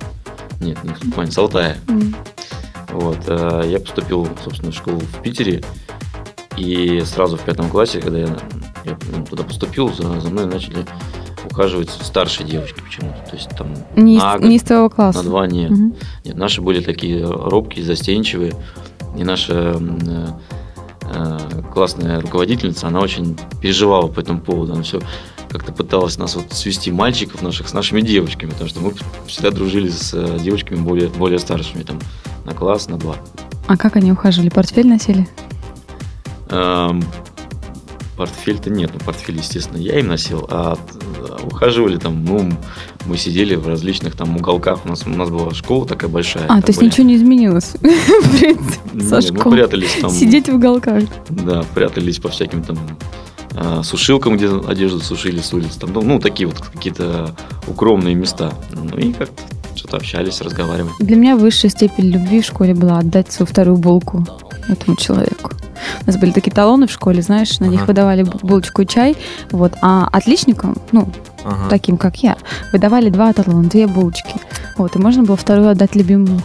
Нет, 0.60 0.82
не 0.84 0.94
с 0.94 0.98
Кубани, 0.98 1.30
с 1.30 1.38
Алтая. 1.38 1.76
Mm. 1.86 2.14
Вот, 2.92 3.18
а, 3.26 3.62
я 3.62 3.80
поступил, 3.80 4.28
собственно, 4.44 4.72
в 4.72 4.74
школу 4.74 5.00
в 5.00 5.22
Питере, 5.22 5.62
и 6.56 7.02
сразу 7.06 7.36
в 7.36 7.40
пятом 7.40 7.70
классе, 7.70 8.00
когда 8.00 8.18
я, 8.18 8.36
я 8.84 8.96
туда 9.28 9.44
поступил, 9.44 9.92
за, 9.92 10.20
за 10.20 10.28
мной 10.28 10.46
начали 10.46 10.84
ухаживать 11.50 11.90
старшие 11.90 12.48
девочки 12.48 12.80
почему-то. 12.80 13.18
То 13.30 13.36
есть 13.36 13.48
там 13.50 13.74
не, 13.96 14.18
на 14.18 14.38
год, 14.38 14.48
не 14.48 14.56
из 14.56 14.62
твоего 14.62 14.88
класса. 14.88 15.18
На 15.18 15.24
два 15.24 15.46
нет. 15.46 15.70
Угу. 15.70 15.96
Нет, 16.24 16.36
наши 16.36 16.60
были 16.60 16.80
такие 16.80 17.24
робкие, 17.24 17.84
застенчивые. 17.84 18.54
И 19.16 19.24
наша 19.24 19.74
э, 19.76 20.26
э, 21.02 21.62
классная 21.72 22.20
руководительница, 22.20 22.86
она 22.86 23.00
очень 23.00 23.36
переживала 23.60 24.08
по 24.08 24.20
этому 24.20 24.40
поводу. 24.40 24.74
Она 24.74 24.82
все 24.82 25.00
как-то 25.50 25.72
пыталась 25.72 26.16
нас 26.16 26.36
вот 26.36 26.52
свести 26.52 26.92
мальчиков 26.92 27.42
наших 27.42 27.68
с 27.68 27.74
нашими 27.74 28.00
девочками, 28.00 28.50
потому 28.50 28.70
что 28.70 28.80
мы 28.80 28.94
всегда 29.26 29.50
дружили 29.50 29.88
с 29.88 30.14
э, 30.14 30.38
девочками 30.40 30.78
более, 30.78 31.08
более 31.08 31.40
старшими, 31.40 31.82
там, 31.82 31.98
на 32.44 32.54
класс, 32.54 32.88
на 32.88 32.96
два. 32.96 33.16
А 33.66 33.76
как 33.76 33.96
они 33.96 34.12
ухаживали? 34.12 34.48
Портфель 34.48 34.86
носили? 34.86 35.28
Эм, 36.50 37.02
Портфель-то 38.20 38.68
нет, 38.68 38.90
ну 38.92 39.00
портфель, 39.02 39.38
естественно, 39.38 39.78
я 39.78 39.98
им 39.98 40.08
носил, 40.08 40.46
а 40.50 40.76
ухаживали 41.42 41.96
там, 41.96 42.22
ну, 42.22 42.52
мы 43.06 43.16
сидели 43.16 43.54
в 43.54 43.66
различных 43.66 44.14
там 44.14 44.36
уголках, 44.36 44.84
у 44.84 44.90
нас, 44.90 45.06
у 45.06 45.08
нас 45.08 45.30
была 45.30 45.54
школа 45.54 45.86
такая 45.86 46.10
большая. 46.10 46.44
А, 46.50 46.60
то 46.60 46.68
есть 46.68 46.82
ничего 46.82 47.06
не 47.06 47.16
изменилось, 47.16 47.76
в 47.80 48.38
принципе, 48.38 49.22
со 49.22 49.32
Мы 49.32 49.52
прятались 49.52 49.94
там. 50.02 50.10
Сидеть 50.10 50.50
в 50.50 50.56
уголках. 50.56 51.04
Да, 51.30 51.64
прятались 51.74 52.18
по 52.18 52.28
всяким 52.28 52.62
там 52.62 52.76
а, 53.54 53.82
сушилкам, 53.82 54.36
где 54.36 54.50
одежду 54.50 55.00
сушили 55.00 55.40
с 55.40 55.54
улицы, 55.54 55.80
там, 55.80 55.90
ну, 55.94 56.18
такие 56.18 56.46
вот 56.46 56.60
какие-то 56.60 57.34
укромные 57.66 58.14
места. 58.14 58.52
Ну 58.70 58.98
и 58.98 59.14
как 59.14 59.30
что-то 59.74 59.96
общались, 59.96 60.42
разговаривали. 60.42 60.92
Для 61.00 61.16
меня 61.16 61.36
высшая 61.38 61.70
степень 61.70 62.10
любви 62.10 62.42
в 62.42 62.44
школе 62.44 62.74
была 62.74 62.98
отдать 62.98 63.32
свою 63.32 63.46
вторую 63.46 63.78
булку 63.78 64.26
этому 64.68 64.94
человеку. 64.98 65.52
У 66.02 66.06
нас 66.06 66.16
были 66.16 66.32
такие 66.32 66.52
талоны 66.52 66.86
в 66.86 66.90
школе, 66.90 67.22
знаешь, 67.22 67.58
на 67.60 67.66
ага. 67.66 67.76
них 67.76 67.86
выдавали 67.86 68.22
булочку 68.22 68.82
и 68.82 68.86
чай. 68.86 69.16
Вот. 69.50 69.72
А 69.82 70.08
отличникам, 70.12 70.76
ну, 70.92 71.08
ага. 71.44 71.68
таким 71.68 71.96
как 71.96 72.16
я, 72.22 72.36
выдавали 72.72 73.10
два 73.10 73.32
талона, 73.32 73.68
две 73.68 73.86
булочки. 73.86 74.34
Вот. 74.76 74.96
И 74.96 74.98
можно 74.98 75.22
было 75.22 75.36
вторую 75.36 75.68
отдать 75.70 75.94
любимому 75.94 76.40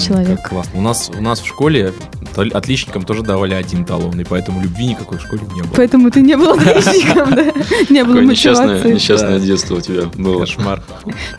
человеку. 0.00 0.42
Классно. 0.48 0.78
У 0.78 0.82
нас, 0.82 1.10
у 1.16 1.20
нас 1.20 1.40
в 1.40 1.46
школе 1.46 1.92
отличникам 2.36 3.04
тоже 3.04 3.22
давали 3.22 3.54
один 3.54 3.84
талон, 3.84 4.18
и 4.20 4.24
поэтому 4.24 4.62
любви 4.62 4.86
никакой 4.86 5.18
в 5.18 5.22
школе 5.22 5.42
не 5.54 5.62
было. 5.62 5.72
Поэтому 5.74 6.10
ты 6.10 6.20
не 6.20 6.36
был 6.36 6.52
отличником, 6.58 7.34
да? 7.34 7.44
Не 7.90 8.04
было 8.04 8.20
мотивации. 8.20 8.92
Несчастное 8.92 9.40
детство 9.40 9.76
у 9.76 9.80
тебя 9.80 10.04
было. 10.14 10.40
Кошмар. 10.40 10.82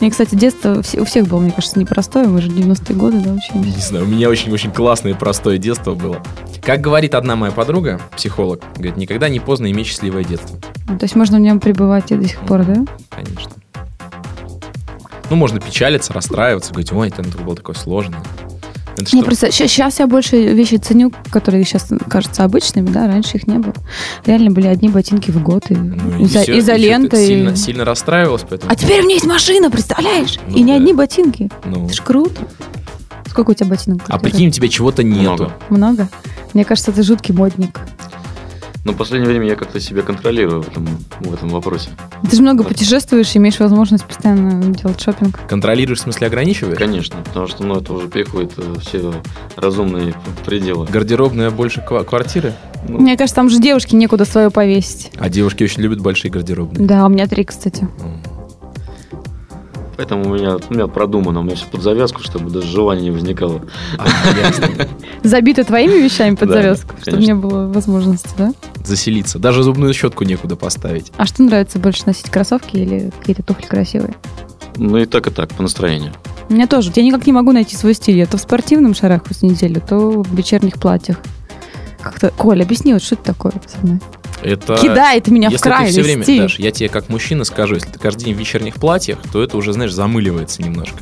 Мне, 0.00 0.10
кстати, 0.10 0.34
детство 0.34 0.82
у 0.98 1.04
всех 1.04 1.26
было, 1.26 1.40
мне 1.40 1.52
кажется, 1.52 1.78
непростое. 1.78 2.26
Мы 2.26 2.40
же 2.40 2.48
90-е 2.48 2.96
годы, 2.96 3.20
да, 3.20 3.32
учились? 3.32 3.76
Не 3.76 3.82
знаю, 3.82 4.04
у 4.04 4.08
меня 4.08 4.28
очень-очень 4.28 4.70
классное 4.70 5.12
и 5.12 5.14
простое 5.14 5.58
детство 5.58 5.94
было. 5.94 6.22
Как 6.62 6.80
говорит 6.80 7.14
одна 7.14 7.36
моя 7.36 7.52
подруга, 7.52 8.00
психолог, 8.16 8.62
говорит, 8.76 8.96
никогда 8.96 9.28
не 9.28 9.40
поздно 9.40 9.70
иметь 9.70 9.86
счастливое 9.86 10.24
детство. 10.24 10.58
То 10.86 11.02
есть 11.02 11.14
можно 11.14 11.38
в 11.38 11.40
нем 11.40 11.60
пребывать 11.60 12.10
и 12.12 12.16
до 12.16 12.28
сих 12.28 12.40
пор, 12.40 12.64
да? 12.64 12.84
Конечно. 13.10 13.52
Ну, 15.30 15.36
можно 15.36 15.60
печалиться, 15.60 16.12
расстраиваться, 16.12 16.72
говорить, 16.72 16.92
ой, 16.92 17.08
это 17.08 17.22
было 17.38 17.56
такое 17.56 17.74
сложное. 17.74 18.22
Это 18.96 19.16
не, 19.16 19.22
просто 19.22 19.50
сейчас 19.50 19.98
я 19.98 20.06
больше 20.06 20.36
вещи 20.54 20.76
ценю, 20.76 21.12
которые 21.30 21.64
сейчас 21.64 21.88
кажутся 22.08 22.44
обычными, 22.44 22.88
да, 22.88 23.06
раньше 23.06 23.38
их 23.38 23.46
не 23.46 23.58
было. 23.58 23.74
Реально 24.24 24.50
были 24.50 24.66
одни 24.66 24.88
ботинки 24.88 25.30
в 25.30 25.42
год, 25.42 25.70
и 25.70 25.74
ну, 25.74 26.24
изо, 26.24 26.42
и 26.42 26.58
изолента. 26.58 27.16
И... 27.16 27.26
Сильно, 27.26 27.56
сильно 27.56 27.84
расстраивалась 27.84 28.42
поэтому. 28.48 28.70
А 28.70 28.76
теперь 28.76 29.00
у 29.00 29.04
меня 29.04 29.14
есть 29.14 29.26
машина, 29.26 29.70
представляешь? 29.70 30.38
Ну, 30.48 30.56
и 30.56 30.60
да. 30.60 30.64
не 30.64 30.72
одни 30.72 30.92
ботинки. 30.92 31.50
Ну. 31.64 31.86
Это 31.86 31.94
ж 31.94 32.00
круто. 32.00 32.46
Сколько 33.26 33.50
у 33.50 33.54
тебя 33.54 33.70
ботинок? 33.70 34.02
А 34.06 34.18
прикинь, 34.18 34.48
у 34.48 34.52
тебя 34.52 34.68
чего-то 34.68 35.02
нету. 35.02 35.20
Много. 35.20 35.52
Много? 35.70 36.08
Мне 36.52 36.64
кажется, 36.64 36.92
ты 36.92 37.02
жуткий 37.02 37.34
модник. 37.34 37.80
Но 38.84 38.92
в 38.92 38.96
последнее 38.96 39.30
время 39.30 39.48
я 39.48 39.56
как-то 39.56 39.80
себя 39.80 40.02
контролирую 40.02 40.62
в 40.62 40.68
этом, 40.68 40.86
в 41.20 41.32
этом 41.32 41.48
вопросе. 41.48 41.90
Ты 42.28 42.36
же 42.36 42.42
много 42.42 42.64
путешествуешь, 42.64 43.34
имеешь 43.34 43.58
возможность 43.58 44.04
постоянно 44.04 44.74
делать 44.74 45.00
шопинг. 45.00 45.40
Контролируешь, 45.48 46.00
в 46.00 46.02
смысле 46.02 46.26
ограничиваешь? 46.26 46.78
Конечно, 46.78 47.16
потому 47.24 47.46
что 47.46 47.64
ну, 47.64 47.76
это 47.76 47.92
уже 47.94 48.08
переходит 48.08 48.52
э, 48.58 48.74
все 48.80 49.14
разумные 49.56 50.14
пределы. 50.44 50.86
Гардеробная 50.86 51.50
больше 51.50 51.80
квартиры? 51.80 52.52
Ну. 52.86 52.98
Мне 52.98 53.16
кажется, 53.16 53.36
там 53.36 53.48
же 53.48 53.58
девушки 53.58 53.94
некуда 53.94 54.26
свое 54.26 54.50
повесить. 54.50 55.10
А 55.18 55.30
девушки 55.30 55.64
очень 55.64 55.82
любят 55.82 56.00
большие 56.00 56.30
гардеробные. 56.30 56.86
Да, 56.86 57.06
у 57.06 57.08
меня 57.08 57.26
три, 57.26 57.44
кстати. 57.44 57.82
Mm. 57.82 58.33
Поэтому 59.96 60.30
у 60.30 60.34
меня, 60.34 60.56
у 60.56 60.74
меня 60.74 60.86
продумано, 60.86 61.40
у 61.40 61.42
меня 61.42 61.56
все 61.56 61.66
под 61.66 61.82
завязку, 61.82 62.22
чтобы 62.22 62.50
даже 62.50 62.66
желания 62.66 63.02
не 63.02 63.10
возникало. 63.10 63.62
А, 63.98 64.06
Забито 65.22 65.64
твоими 65.64 66.02
вещами 66.02 66.34
под 66.34 66.50
завязку, 66.50 66.94
чтобы 67.00 67.18
не 67.18 67.34
было 67.34 67.72
возможности, 67.72 68.30
да? 68.36 68.52
Заселиться. 68.84 69.38
Даже 69.38 69.62
зубную 69.62 69.94
щетку 69.94 70.24
некуда 70.24 70.56
поставить. 70.56 71.12
А 71.16 71.26
что 71.26 71.42
нравится 71.42 71.78
больше 71.78 72.02
носить, 72.06 72.30
кроссовки 72.30 72.76
или 72.76 73.10
какие-то 73.18 73.42
туфли 73.42 73.66
красивые? 73.66 74.14
Ну 74.76 74.98
и 74.98 75.06
так, 75.06 75.26
и 75.26 75.30
так, 75.30 75.50
по 75.50 75.62
настроению. 75.62 76.12
У 76.48 76.52
меня 76.52 76.66
тоже. 76.66 76.92
Я 76.94 77.02
никак 77.02 77.26
не 77.26 77.32
могу 77.32 77.52
найти 77.52 77.76
свой 77.76 77.94
стиль. 77.94 78.18
Я 78.18 78.26
то 78.26 78.36
в 78.36 78.40
спортивном 78.40 78.94
шарахусь 78.94 79.42
неделю, 79.42 79.80
то 79.80 80.22
в 80.22 80.34
вечерних 80.34 80.74
платьях. 80.74 81.18
Как-то... 82.02 82.30
Коля, 82.30 82.64
объясни, 82.64 82.92
вот 82.92 83.02
что 83.02 83.14
это 83.14 83.24
такое 83.24 83.52
со 83.66 83.86
мной? 83.86 84.00
Это... 84.44 84.76
Кидает 84.76 85.26
меня 85.28 85.48
если 85.48 85.56
в 85.56 85.60
край. 85.62 85.86
Ты 85.86 85.92
все 85.92 86.02
время, 86.02 86.24
Даш, 86.24 86.58
я 86.58 86.70
тебе 86.70 86.88
как 86.88 87.08
мужчина 87.08 87.44
скажу, 87.44 87.76
если 87.76 87.88
ты 87.88 87.98
каждый 87.98 88.24
день 88.24 88.34
в 88.34 88.38
вечерних 88.38 88.74
платьях, 88.74 89.18
то 89.32 89.42
это 89.42 89.56
уже, 89.56 89.72
знаешь, 89.72 89.92
замыливается 89.92 90.62
немножко. 90.62 90.98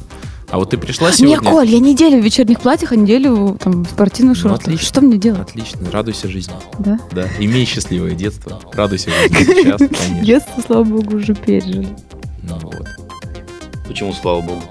А 0.48 0.58
вот 0.58 0.70
ты 0.70 0.78
пришла 0.78 1.10
сегодня... 1.12 1.42
Не, 1.42 1.50
Коль, 1.50 1.68
я 1.68 1.80
неделю 1.80 2.20
в 2.20 2.24
вечерних 2.24 2.60
платьях, 2.60 2.92
а 2.92 2.96
неделю 2.96 3.58
там, 3.58 3.84
в 3.84 3.88
спортивных 3.88 4.36
ну, 4.36 4.42
шортах. 4.42 4.66
Ну, 4.66 4.74
отлично. 4.74 4.86
Что 4.86 5.00
мне 5.00 5.16
делать? 5.16 5.48
Отлично, 5.48 5.90
радуйся 5.90 6.28
жизни. 6.28 6.54
Да? 6.78 7.00
Да, 7.10 7.26
имей 7.38 7.64
счастливое 7.64 8.12
детство, 8.12 8.60
радуйся 8.72 9.10
жизни 9.28 9.44
сейчас, 9.44 9.78
конечно. 9.78 10.22
Детство, 10.22 10.62
слава 10.64 10.84
богу, 10.84 11.16
уже 11.16 11.34
пережили. 11.34 11.88
Ну 12.42 12.58
вот. 12.62 12.86
Почему, 13.88 14.12
слава 14.12 14.42
богу? 14.42 14.62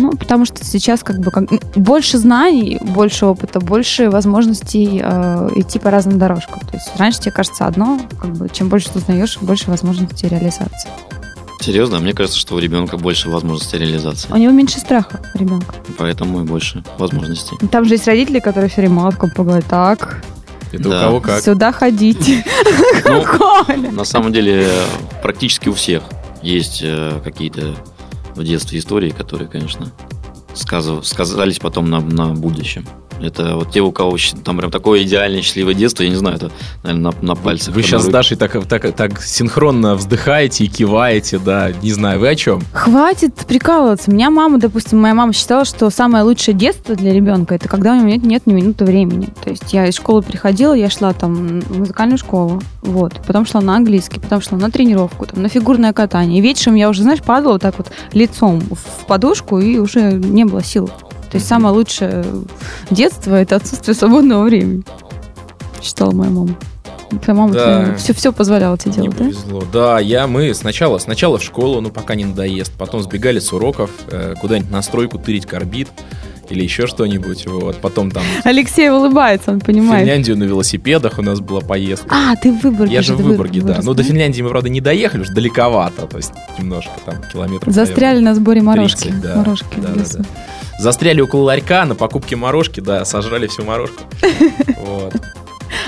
Ну, 0.00 0.12
потому 0.12 0.46
что 0.46 0.64
сейчас 0.64 1.02
как 1.02 1.18
бы 1.18 1.30
как, 1.30 1.44
больше 1.76 2.18
знаний, 2.18 2.78
больше 2.80 3.26
опыта, 3.26 3.60
больше 3.60 4.10
возможностей 4.10 5.00
э, 5.02 5.50
идти 5.56 5.78
по 5.78 5.90
разным 5.90 6.18
дорожкам. 6.18 6.60
То 6.60 6.76
есть 6.76 6.88
раньше 6.96 7.20
тебе 7.20 7.32
кажется 7.32 7.66
одно, 7.66 8.00
как 8.18 8.30
бы 8.32 8.48
чем 8.48 8.68
больше 8.68 8.90
ты 8.90 8.98
узнаешь, 8.98 9.38
больше 9.40 9.70
возможностей 9.70 10.28
реализации. 10.28 10.88
Серьезно? 11.60 11.98
Мне 12.00 12.14
кажется, 12.14 12.38
что 12.38 12.54
у 12.54 12.58
ребенка 12.58 12.96
больше 12.96 13.28
возможностей 13.28 13.76
реализации. 13.76 14.32
У 14.32 14.36
него 14.36 14.52
меньше 14.52 14.80
страха 14.80 15.20
ребенка. 15.34 15.74
Поэтому 15.98 16.40
и 16.40 16.44
больше 16.44 16.82
возможностей. 16.96 17.58
Там 17.70 17.84
же 17.84 17.94
есть 17.94 18.06
родители, 18.06 18.40
которые 18.40 18.70
все 18.70 18.80
время 18.80 18.94
матку 18.94 19.28
поговорят 19.28 19.66
так. 19.66 20.22
Это 20.72 20.88
да. 20.88 20.98
у 20.98 21.00
кого 21.02 21.20
как. 21.20 21.42
Сюда 21.42 21.72
ходите. 21.72 22.44
Ну, 23.04 23.24
на 23.92 24.04
самом 24.04 24.32
деле, 24.32 24.66
практически 25.22 25.68
у 25.68 25.74
всех 25.74 26.02
есть 26.42 26.80
э, 26.82 27.20
какие-то 27.22 27.74
в 28.40 28.44
детстве 28.44 28.78
истории, 28.78 29.10
которые, 29.10 29.48
конечно, 29.48 29.92
сказались 30.54 31.58
потом 31.58 31.90
на, 31.90 32.00
на 32.00 32.28
будущем. 32.28 32.84
Это 33.22 33.56
вот 33.56 33.70
те, 33.70 33.80
у 33.80 33.92
кого 33.92 34.16
там 34.44 34.56
прям 34.56 34.70
такое 34.70 35.02
идеальное 35.02 35.42
счастливое 35.42 35.74
детство, 35.74 36.02
я 36.02 36.08
не 36.08 36.16
знаю, 36.16 36.36
это, 36.36 36.50
наверное, 36.82 37.12
на, 37.20 37.26
на 37.26 37.34
пальцах. 37.34 37.74
Вы 37.74 37.82
сейчас 37.82 38.04
с 38.04 38.06
Дашей 38.06 38.36
так, 38.36 38.66
так, 38.66 38.94
так 38.94 39.22
синхронно 39.22 39.94
вздыхаете 39.94 40.64
и 40.64 40.68
киваете, 40.68 41.38
да, 41.38 41.70
не 41.82 41.92
знаю, 41.92 42.20
вы 42.20 42.28
о 42.28 42.34
чем? 42.34 42.62
Хватит 42.72 43.34
прикалываться. 43.46 44.10
Меня 44.10 44.30
мама, 44.30 44.58
допустим, 44.58 45.00
моя 45.00 45.14
мама 45.14 45.32
считала, 45.32 45.64
что 45.64 45.90
самое 45.90 46.24
лучшее 46.24 46.54
детство 46.54 46.94
для 46.94 47.12
ребенка 47.12 47.54
это 47.54 47.68
когда 47.68 47.92
у 47.92 47.96
него 47.96 48.08
нет, 48.08 48.24
нет 48.24 48.46
ни 48.46 48.54
минуты 48.54 48.84
времени. 48.84 49.28
То 49.44 49.50
есть 49.50 49.72
я 49.72 49.86
из 49.86 49.96
школы 49.96 50.22
приходила, 50.22 50.72
я 50.72 50.88
шла 50.88 51.12
там 51.12 51.60
в 51.60 51.78
музыкальную 51.78 52.18
школу, 52.18 52.62
вот, 52.82 53.20
потом 53.26 53.44
шла 53.44 53.60
на 53.60 53.76
английский, 53.76 54.18
потом 54.18 54.40
шла 54.40 54.56
на 54.56 54.70
тренировку, 54.70 55.26
там, 55.26 55.42
на 55.42 55.48
фигурное 55.48 55.92
катание. 55.92 56.38
И 56.38 56.42
вечером 56.42 56.76
я 56.76 56.88
уже, 56.88 57.02
знаешь, 57.02 57.22
падала 57.22 57.52
вот 57.52 57.62
так 57.62 57.76
вот 57.76 57.92
лицом 58.12 58.60
в 58.60 59.06
подушку 59.06 59.58
и 59.58 59.78
уже 59.78 60.12
не 60.12 60.39
было 60.44 60.62
сил. 60.62 60.86
То 60.86 61.36
есть 61.36 61.46
самое 61.46 61.74
лучшее 61.74 62.24
детство– 62.90 63.34
это 63.36 63.56
отсутствие 63.56 63.94
свободного 63.94 64.44
времени. 64.44 64.82
Считала 65.80 66.12
моя 66.12 66.30
мама. 66.30 66.56
Твоя 67.22 67.38
мама 67.38 67.52
да. 67.52 67.94
все, 67.96 68.12
все 68.14 68.32
позволяла 68.32 68.78
тебе 68.78 68.92
делать, 68.92 69.18
Не 69.18 69.26
повезло. 69.26 69.60
Да? 69.60 69.66
да, 69.72 70.00
я, 70.00 70.26
мы 70.26 70.54
сначала, 70.54 70.98
сначала 70.98 71.38
в 71.38 71.42
школу, 71.42 71.80
ну, 71.80 71.90
пока 71.90 72.14
не 72.14 72.24
надоест, 72.24 72.72
потом 72.72 73.02
сбегали 73.02 73.40
с 73.40 73.52
уроков, 73.52 73.90
э, 74.10 74.34
куда-нибудь 74.40 74.70
на 74.70 74.80
стройку 74.82 75.18
тырить 75.18 75.46
карбид, 75.46 75.88
или 76.50 76.62
еще 76.62 76.86
что-нибудь. 76.86 77.46
Вот. 77.46 77.76
Потом 77.76 78.10
там... 78.10 78.22
Алексей 78.44 78.90
улыбается, 78.90 79.52
он 79.52 79.60
понимает. 79.60 80.02
В 80.02 80.06
Финляндию 80.06 80.36
на 80.36 80.44
велосипедах 80.44 81.18
у 81.18 81.22
нас 81.22 81.40
была 81.40 81.60
поездка. 81.60 82.08
А, 82.10 82.36
ты 82.36 82.52
в 82.52 82.62
Выборге. 82.62 82.92
Я 82.94 83.02
же 83.02 83.14
в 83.14 83.22
Выборге, 83.22 83.62
да. 83.62 83.80
Ну, 83.82 83.94
до 83.94 84.02
Финляндии 84.02 84.42
мы, 84.42 84.50
правда, 84.50 84.68
не 84.68 84.80
доехали, 84.80 85.22
уж 85.22 85.28
далековато, 85.28 86.06
то 86.06 86.16
есть 86.16 86.32
немножко 86.58 86.92
там 87.04 87.16
километров. 87.32 87.72
Застряли 87.72 88.20
на 88.20 88.34
сборе 88.34 88.62
морожки. 88.62 89.08
30, 89.08 89.20
да. 89.20 89.36
Морожки 89.36 89.76
да, 89.76 89.88
да, 89.94 90.02
да. 90.18 90.24
Застряли 90.78 91.20
около 91.20 91.42
ларька 91.42 91.84
на 91.84 91.94
покупке 91.94 92.36
морожки, 92.36 92.80
да, 92.80 93.04
сожрали 93.04 93.46
всю 93.46 93.64
морожку. 93.64 94.02
Вот. 94.78 95.14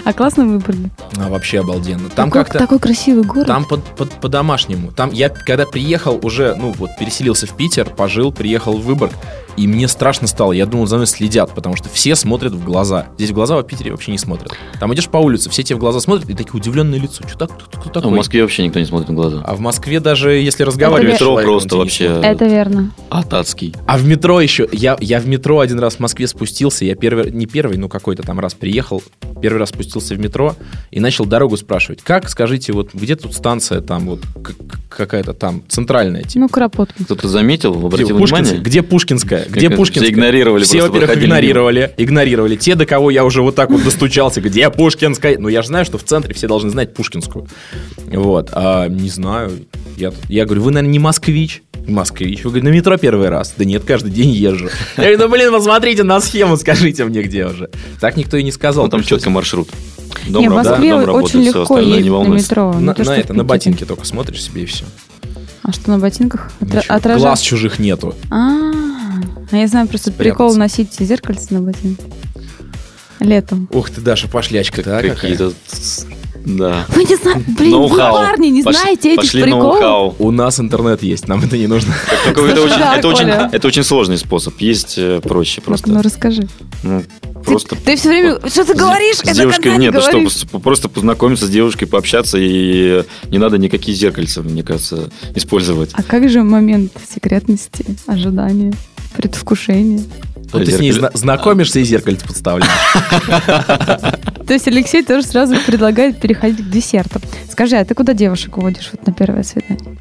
А 0.04 0.12
классно 0.12 0.46
выбрали. 0.46 0.90
А, 1.16 1.28
вообще 1.28 1.60
обалденно. 1.60 2.08
Там 2.08 2.30
Какой, 2.30 2.44
как-то... 2.44 2.58
Такой 2.58 2.78
красивый 2.78 3.24
город. 3.24 3.46
Там 3.46 3.64
под, 3.64 3.84
под, 3.84 4.10
по-домашнему. 4.20 4.90
Там 4.90 5.10
я, 5.12 5.28
когда 5.28 5.66
приехал 5.66 6.18
уже, 6.22 6.54
ну 6.56 6.72
вот, 6.72 6.90
переселился 6.98 7.46
в 7.46 7.56
Питер, 7.56 7.88
пожил, 7.90 8.32
приехал 8.32 8.76
в 8.76 8.82
Выборг, 8.82 9.12
и 9.56 9.66
мне 9.66 9.88
страшно 9.88 10.26
стало. 10.26 10.52
Я 10.52 10.66
думал, 10.66 10.86
за 10.86 10.96
мной 10.96 11.06
следят, 11.06 11.54
потому 11.54 11.76
что 11.76 11.88
все 11.88 12.16
смотрят 12.16 12.52
в 12.52 12.64
глаза. 12.64 13.08
Здесь 13.16 13.30
в 13.30 13.34
глаза 13.34 13.56
в 13.56 13.62
Питере 13.64 13.90
вообще 13.90 14.12
не 14.12 14.18
смотрят. 14.18 14.52
Там 14.80 14.92
идешь 14.94 15.08
по 15.08 15.18
улице, 15.18 15.50
все 15.50 15.62
тебе 15.62 15.76
в 15.76 15.78
глаза 15.78 16.00
смотрят, 16.00 16.28
и 16.28 16.34
такие 16.34 16.54
удивленные 16.54 17.00
лицо. 17.00 17.26
Что 17.28 17.46
так? 17.46 17.52
Кто, 17.52 17.80
кто 17.80 17.90
такой? 17.90 18.10
А 18.10 18.14
в 18.14 18.16
Москве 18.16 18.42
вообще 18.42 18.64
никто 18.64 18.78
не 18.78 18.86
смотрит 18.86 19.10
в 19.10 19.14
глаза. 19.14 19.42
А 19.44 19.54
в 19.54 19.60
Москве 19.60 20.00
даже 20.00 20.32
если 20.32 20.62
разговаривать... 20.64 21.14
метро 21.14 21.36
просто 21.42 21.76
вообще... 21.76 22.20
Это 22.22 22.46
верно. 22.46 22.92
Атацкий. 23.10 23.74
А 23.86 23.98
в 23.98 24.06
метро 24.06 24.40
еще... 24.40 24.68
Я, 24.72 24.96
я 25.00 25.20
в 25.20 25.26
метро 25.26 25.60
один 25.60 25.78
раз 25.78 25.96
в 25.96 26.00
Москве 26.00 26.26
спустился. 26.26 26.84
Я 26.84 26.94
первый... 26.94 27.30
Не 27.30 27.46
первый, 27.46 27.76
ну 27.76 27.88
какой-то 27.88 28.22
там 28.22 28.40
раз 28.40 28.54
приехал. 28.54 29.02
Первый 29.40 29.58
раз 29.58 29.70
спустился 29.70 30.14
в 30.14 30.18
метро 30.18 30.54
и 30.90 31.00
начал 31.00 31.26
дорогу 31.26 31.56
спрашивать. 31.56 32.02
Как, 32.02 32.28
скажите, 32.28 32.72
вот 32.72 32.90
где 32.94 33.16
тут 33.16 33.34
станция 33.34 33.80
там 33.80 34.06
вот 34.06 34.20
какая-то 34.88 35.32
там 35.32 35.62
центральная? 35.68 36.22
Типа? 36.22 36.40
Ну, 36.40 36.48
Кропоткин. 36.48 37.04
Кто-то 37.04 37.28
заметил, 37.28 37.74
обратил 37.74 38.16
где, 38.16 38.24
внимание? 38.24 38.58
Где 38.58 38.82
Пушкинская? 38.82 39.41
Где 39.48 39.70
Пушкинская? 39.70 40.10
игнорировали. 40.10 40.64
Все, 40.64 40.82
во-первых, 40.82 41.16
игнорировали. 41.16 41.92
Игнорировали. 41.96 42.56
Те, 42.56 42.74
до 42.74 42.86
кого 42.86 43.10
я 43.10 43.24
уже 43.24 43.42
вот 43.42 43.54
так 43.54 43.70
вот 43.70 43.82
достучался, 43.84 44.40
где 44.40 44.70
Пушкинская? 44.70 45.38
Ну, 45.38 45.48
я 45.48 45.62
же 45.62 45.68
знаю, 45.68 45.84
что 45.84 45.98
в 45.98 46.04
центре 46.04 46.34
все 46.34 46.48
должны 46.48 46.70
знать 46.70 46.94
Пушкинскую. 46.94 47.46
Вот. 48.06 48.50
А, 48.52 48.88
не 48.88 49.08
знаю. 49.08 49.50
Я, 49.96 50.12
я 50.28 50.44
говорю, 50.44 50.62
вы, 50.62 50.70
наверное, 50.72 50.92
не 50.92 50.98
москвич? 50.98 51.62
Москвич. 51.86 52.44
Вы 52.44 52.50
говорите, 52.50 52.68
на 52.68 52.72
метро 52.74 52.96
первый 52.96 53.28
раз? 53.28 53.54
Да 53.56 53.64
нет, 53.64 53.82
каждый 53.84 54.10
день 54.10 54.30
езжу. 54.30 54.68
Я 54.96 55.02
говорю, 55.04 55.18
ну, 55.18 55.28
блин, 55.28 55.52
посмотрите 55.52 56.02
на 56.04 56.20
схему, 56.20 56.56
скажите 56.56 57.04
мне, 57.04 57.22
где 57.22 57.46
уже. 57.46 57.70
Так 58.00 58.16
никто 58.16 58.36
и 58.36 58.42
не 58.42 58.52
сказал. 58.52 58.84
Ну, 58.84 58.90
там 58.90 59.02
четко 59.02 59.30
маршрут. 59.30 59.68
Дом 60.28 60.42
не, 60.42 60.48
в 60.48 60.52
Москве 60.52 60.90
да, 60.90 61.12
очень 61.12 61.42
легко 61.42 61.78
ездить 61.78 62.10
на 62.10 62.24
метро. 62.28 62.72
На, 62.74 62.94
на, 62.96 63.16
это, 63.16 63.34
на 63.34 63.44
ботинке 63.44 63.84
только 63.84 64.04
смотришь 64.04 64.42
себе 64.42 64.62
и 64.62 64.66
все. 64.66 64.84
А 65.62 65.72
что 65.72 65.90
на 65.90 65.98
ботинках? 65.98 66.50
Отра- 66.60 66.78
Ничего. 66.78 66.94
отража- 66.96 67.18
Глаз 67.18 67.40
чужих 67.40 67.78
нету. 67.78 68.14
А, 68.30 68.72
а 69.52 69.56
я 69.58 69.68
знаю 69.68 69.86
просто 69.86 70.10
Спрятаться. 70.10 70.44
прикол 70.44 70.56
носить 70.56 70.92
зеркальце 70.98 71.54
на 71.54 71.60
ботинке. 71.60 72.02
Летом. 73.20 73.68
Ух 73.72 73.90
ты, 73.90 74.00
Даша, 74.00 74.28
пошлячка, 74.28 74.82
да? 74.82 75.00
Какие-то... 75.00 75.52
Да. 76.44 76.86
Вы 76.88 77.04
не 77.04 77.14
знаете, 77.14 77.44
блин, 77.56 77.78
вы, 77.82 77.96
парни, 77.96 78.48
не 78.48 78.62
Пош- 78.64 78.72
знаете 78.74 79.10
этих 79.12 79.22
Пошли 79.22 79.42
приколов? 79.44 80.16
У 80.18 80.32
нас 80.32 80.58
интернет 80.58 81.00
есть, 81.02 81.28
нам 81.28 81.40
это 81.44 81.56
не 81.56 81.68
нужно. 81.68 81.94
Только 82.24 82.46
это, 82.46 82.60
очень, 82.64 82.80
это, 82.80 83.08
очень, 83.08 83.28
это 83.28 83.68
очень 83.68 83.84
сложный 83.84 84.18
способ. 84.18 84.60
Есть 84.60 84.94
э, 84.96 85.20
проще 85.22 85.60
просто. 85.60 85.88
ну 85.90 86.02
расскажи. 86.02 86.48
Ну, 86.82 87.04
просто 87.44 87.76
Ты 87.76 87.94
все 87.94 88.08
время, 88.08 88.40
что 88.48 88.64
ты 88.64 88.74
с- 88.74 88.76
говоришь, 88.76 89.18
с 89.18 89.20
это 89.22 89.34
девушкой 89.34 89.62
конца 89.62 89.78
не 89.78 89.84
нет, 89.84 89.94
да 89.94 90.00
что, 90.00 90.58
просто 90.58 90.88
познакомиться 90.88 91.46
с 91.46 91.48
девушкой, 91.48 91.86
пообщаться, 91.86 92.38
и 92.40 93.04
не 93.28 93.38
надо 93.38 93.58
никакие 93.58 93.96
зеркальца, 93.96 94.42
мне 94.42 94.64
кажется, 94.64 95.10
использовать. 95.36 95.90
А 95.92 96.02
как 96.02 96.28
же 96.28 96.42
момент 96.42 96.90
секретности, 97.14 97.84
ожидания, 98.08 98.72
предвкушения? 99.12 100.00
Вот 100.52 100.64
ты 100.64 100.70
с 100.72 100.80
ней 100.80 100.90
Зеркаль- 100.92 100.98
зна- 100.98 101.10
знакомишься 101.14 101.78
и 101.80 101.84
зеркальце 101.84 102.26
подставляешь. 102.26 102.70
То 104.46 104.52
есть 104.52 104.68
Алексей 104.68 105.02
тоже 105.02 105.26
сразу 105.26 105.54
предлагает 105.66 106.20
переходить 106.20 106.66
к 106.66 106.70
десерту. 106.70 107.20
Скажи, 107.50 107.76
а 107.76 107.84
ты 107.84 107.94
куда 107.94 108.12
девушек 108.12 108.56
уводишь 108.58 108.90
вот 108.92 109.06
на 109.06 109.12
первое 109.12 109.42
свидание? 109.44 109.96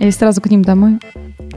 Или 0.00 0.10
сразу 0.10 0.40
к 0.40 0.50
ним 0.50 0.62
домой? 0.62 0.98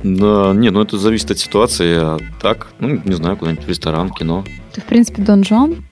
Да, 0.04 0.54
нет, 0.54 0.74
ну 0.74 0.82
это 0.82 1.00
зависит 1.00 1.32
от 1.32 1.40
ситуации, 1.40 1.96
а 2.00 2.20
так, 2.42 2.68
ну, 2.80 3.02
не 3.04 3.14
знаю, 3.16 3.38
куда-нибудь 3.38 3.66
в 3.66 3.70
ресторан, 3.70 4.12
кино. 4.12 4.44
Ты, 4.74 4.82
в 4.82 4.84
принципе, 4.86 5.24
Дон 5.24 5.44
Жуан? 5.44 5.84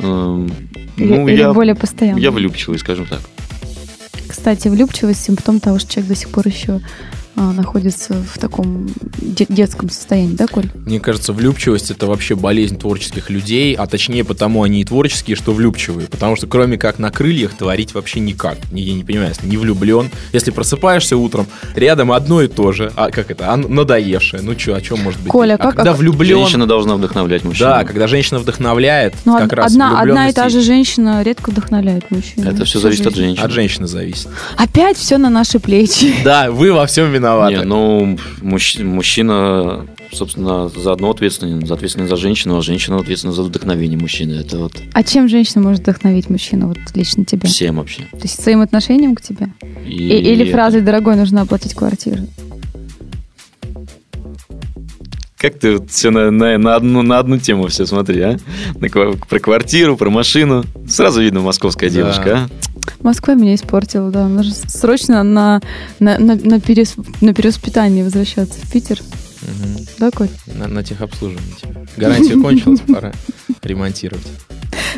Эм, 0.00 0.52
Или, 0.96 1.14
ну, 1.14 1.28
или 1.28 1.38
я, 1.38 1.52
более 1.52 1.74
постоянно? 1.74 2.18
я 2.18 2.30
влюбчивый, 2.30 2.78
скажем 2.78 3.06
так. 3.06 3.20
Кстати, 4.28 4.68
влюбчивость– 4.68 5.22
симптом 5.24 5.60
того, 5.60 5.78
что 5.78 5.92
человек 5.92 6.08
до 6.10 6.16
сих 6.16 6.28
пор 6.30 6.46
еще 6.48 6.80
находится 7.36 8.14
в 8.14 8.38
таком 8.38 8.88
де- 9.18 9.46
детском 9.48 9.88
состоянии, 9.90 10.34
да, 10.36 10.46
Коль? 10.46 10.66
Мне 10.86 11.00
кажется, 11.00 11.32
влюбчивость 11.32 11.90
это 11.90 12.06
вообще 12.06 12.34
болезнь 12.36 12.78
творческих 12.78 13.30
людей, 13.30 13.74
а 13.74 13.86
точнее 13.86 14.24
потому 14.24 14.62
они 14.62 14.82
и 14.82 14.84
творческие, 14.84 15.36
что 15.36 15.52
влюбчивые. 15.52 16.08
Потому 16.08 16.36
что 16.36 16.46
кроме 16.46 16.76
как 16.76 16.98
на 16.98 17.10
крыльях 17.10 17.54
творить 17.54 17.94
вообще 17.94 18.20
никак. 18.20 18.58
Не- 18.70 18.82
Я 18.82 18.94
не 18.94 19.02
понимаю, 19.04 19.30
если 19.30 19.46
не 19.46 19.56
влюблен. 19.56 20.10
Если 20.32 20.50
просыпаешься 20.50 21.16
утром, 21.16 21.46
рядом 21.74 22.12
одно 22.12 22.42
и 22.42 22.48
то 22.48 22.72
же. 22.72 22.92
А 22.96 23.10
как 23.10 23.30
это? 23.30 23.50
А 23.52 23.56
надоевшее. 23.56 24.42
Ну 24.42 24.58
что, 24.58 24.74
о 24.74 24.80
чем 24.82 25.00
может 25.00 25.20
быть? 25.20 25.30
Коля, 25.30 25.54
а 25.54 25.58
как- 25.58 25.76
когда 25.76 25.92
а- 25.92 25.94
влюблен... 25.94 26.38
Женщина 26.38 26.66
должна 26.66 26.96
вдохновлять 26.96 27.44
мужчину. 27.44 27.68
Да, 27.70 27.84
когда 27.84 28.06
женщина 28.08 28.40
вдохновляет, 28.40 29.14
Ну, 29.24 29.38
как 29.38 29.46
од- 29.46 29.52
раз 29.54 29.72
одна, 29.72 30.00
одна 30.00 30.28
и 30.28 30.32
та 30.32 30.48
же 30.50 30.60
женщина 30.60 31.22
редко 31.22 31.50
вдохновляет 31.50 32.10
мужчину. 32.10 32.48
Это 32.50 32.64
все 32.66 32.78
зависит 32.78 33.06
от 33.06 33.14
женщины. 33.16 33.42
От 33.44 33.50
женщины 33.52 33.86
зависит. 33.86 34.28
Опять 34.56 34.98
все 34.98 35.16
на 35.18 35.30
наши 35.30 35.58
плечи. 35.58 36.14
Да, 36.24 36.50
вы 36.50 36.72
во 36.72 36.84
всем 36.86 37.06
виноваты. 37.06 37.21
Не, 37.50 37.62
ну, 37.64 38.18
мужч- 38.40 38.82
мужчина, 38.82 39.86
собственно, 40.12 40.68
заодно 40.68 41.10
ответственен. 41.10 41.66
За 41.66 41.74
ответственен 41.74 42.08
за 42.08 42.16
женщину, 42.16 42.56
а 42.58 42.62
женщина 42.62 42.96
ответственна 42.98 43.32
за 43.32 43.42
вдохновение 43.42 43.98
мужчины. 43.98 44.32
Это 44.34 44.58
вот 44.58 44.72
А 44.92 45.02
чем 45.02 45.28
женщина 45.28 45.62
может 45.62 45.80
вдохновить 45.82 46.28
мужчину, 46.30 46.68
вот 46.68 46.78
лично 46.94 47.24
тебя? 47.24 47.48
всем 47.48 47.76
вообще. 47.76 48.02
То 48.10 48.18
есть 48.22 48.42
своим 48.42 48.60
отношением 48.60 49.14
к 49.14 49.20
тебе? 49.22 49.48
И- 49.86 49.90
И- 50.08 50.32
или 50.32 50.50
фразой 50.50 50.80
«дорогой, 50.80 51.16
нужно 51.16 51.42
оплатить 51.42 51.74
квартиру»? 51.74 52.18
Как 55.42 55.58
ты 55.58 55.84
все 55.88 56.10
на, 56.10 56.30
на, 56.30 56.56
на 56.56 56.76
одну, 56.76 57.02
на 57.02 57.18
одну 57.18 57.36
тему 57.36 57.66
все 57.66 57.84
смотри, 57.84 58.20
а? 58.20 58.38
На 58.78 58.88
про 58.88 59.38
квартиру, 59.40 59.96
про 59.96 60.08
машину. 60.08 60.64
Сразу 60.88 61.20
видно 61.20 61.40
московская 61.40 61.90
Да. 61.90 61.96
девушка, 61.96 62.38
а? 62.48 62.48
Москва 63.02 63.34
меня 63.34 63.56
испортила, 63.56 64.10
да. 64.12 64.28
Нужно 64.28 64.54
срочно 64.68 65.22
на, 65.24 65.60
на, 65.98 66.16
на, 66.18 66.36
на, 66.36 66.58
перес- 66.60 66.94
на 67.20 67.34
перевоспитание 67.34 68.04
возвращаться 68.04 68.54
в 68.64 68.70
Питер. 68.70 69.00
Мгм. 69.42 69.86
Да, 69.98 70.10
Коль? 70.10 70.28
На, 70.46 70.68
на 70.68 70.82
техобслуживание 70.82 71.54
тебе. 71.60 71.86
Гарантия 71.96 72.34
кончилась, 72.40 72.80
пора 72.80 73.12
ремонтировать. 73.62 74.26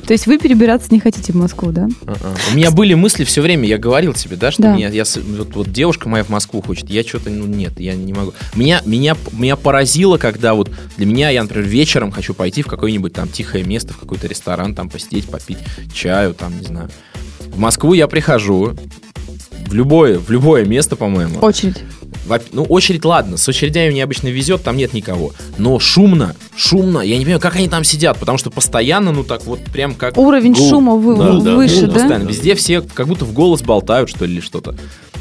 То 0.06 0.12
есть 0.12 0.26
вы 0.26 0.38
перебираться 0.38 0.88
не 0.90 1.00
хотите 1.00 1.32
в 1.32 1.36
Москву, 1.36 1.70
да? 1.70 1.88
А-а. 2.06 2.34
У 2.52 2.56
меня 2.56 2.70
были 2.70 2.94
мысли 2.94 3.24
все 3.24 3.40
время, 3.40 3.66
я 3.66 3.78
говорил 3.78 4.12
тебе, 4.12 4.36
да, 4.36 4.50
что 4.50 4.62
Да. 4.62 4.74
меня, 4.74 4.88
я, 4.88 5.04
вот 5.54 5.70
девушка 5.72 6.08
моя 6.08 6.24
в 6.24 6.28
Москву 6.30 6.60
хочет, 6.62 6.90
я 6.90 7.02
что-то, 7.04 7.30
ну 7.30 7.46
нет, 7.46 7.78
я 7.78 7.94
не 7.94 8.12
могу. 8.12 8.34
Меня, 8.54 8.82
меня, 8.84 9.16
меня 9.32 9.56
поразило, 9.56 10.18
когда 10.18 10.54
вот 10.54 10.70
для 10.96 11.06
меня, 11.06 11.30
я, 11.30 11.42
например, 11.42 11.66
вечером 11.66 12.10
хочу 12.10 12.34
пойти 12.34 12.62
в 12.62 12.66
какое-нибудь 12.66 13.12
там 13.12 13.28
тихое 13.28 13.64
место, 13.64 13.92
в 13.94 13.98
какой-то 13.98 14.26
ресторан, 14.26 14.74
там 14.74 14.90
посидеть, 14.90 15.26
попить 15.28 15.58
чаю, 15.92 16.34
там, 16.34 16.58
не 16.58 16.66
знаю. 16.66 16.90
В 17.40 17.58
Москву 17.58 17.94
я 17.94 18.08
прихожу, 18.08 18.76
в 19.68 19.74
любое, 19.74 20.18
в 20.18 20.30
любое 20.30 20.64
место, 20.64 20.96
по-моему. 20.96 21.38
Очередь. 21.40 21.78
Ну, 22.52 22.64
очередь, 22.64 23.04
ладно, 23.04 23.36
с 23.36 23.48
очередями 23.48 23.90
мне 23.92 24.04
обычно 24.04 24.28
везет, 24.28 24.62
там 24.62 24.76
нет 24.76 24.92
никого. 24.94 25.32
Но 25.58 25.78
шумно, 25.78 26.34
шумно, 26.56 27.00
я 27.00 27.16
не 27.18 27.24
понимаю, 27.24 27.40
как 27.40 27.56
они 27.56 27.68
там 27.68 27.84
сидят, 27.84 28.18
потому 28.18 28.38
что 28.38 28.50
постоянно, 28.50 29.12
ну 29.12 29.24
так 29.24 29.44
вот 29.44 29.60
прям 29.72 29.94
как... 29.94 30.16
Уровень 30.16 30.52
гул. 30.54 30.68
шума 30.68 30.94
вы- 30.94 31.16
Да, 31.16 31.32
да, 31.40 31.54
выше, 31.54 31.86
да? 31.86 31.92
постоянно. 31.94 32.28
Везде 32.28 32.54
все 32.54 32.80
как 32.82 33.06
будто 33.08 33.24
в 33.24 33.32
голос 33.32 33.62
болтают, 33.62 34.08
что 34.10 34.24
ли, 34.24 34.34
или 34.34 34.40
что-то. 34.40 34.74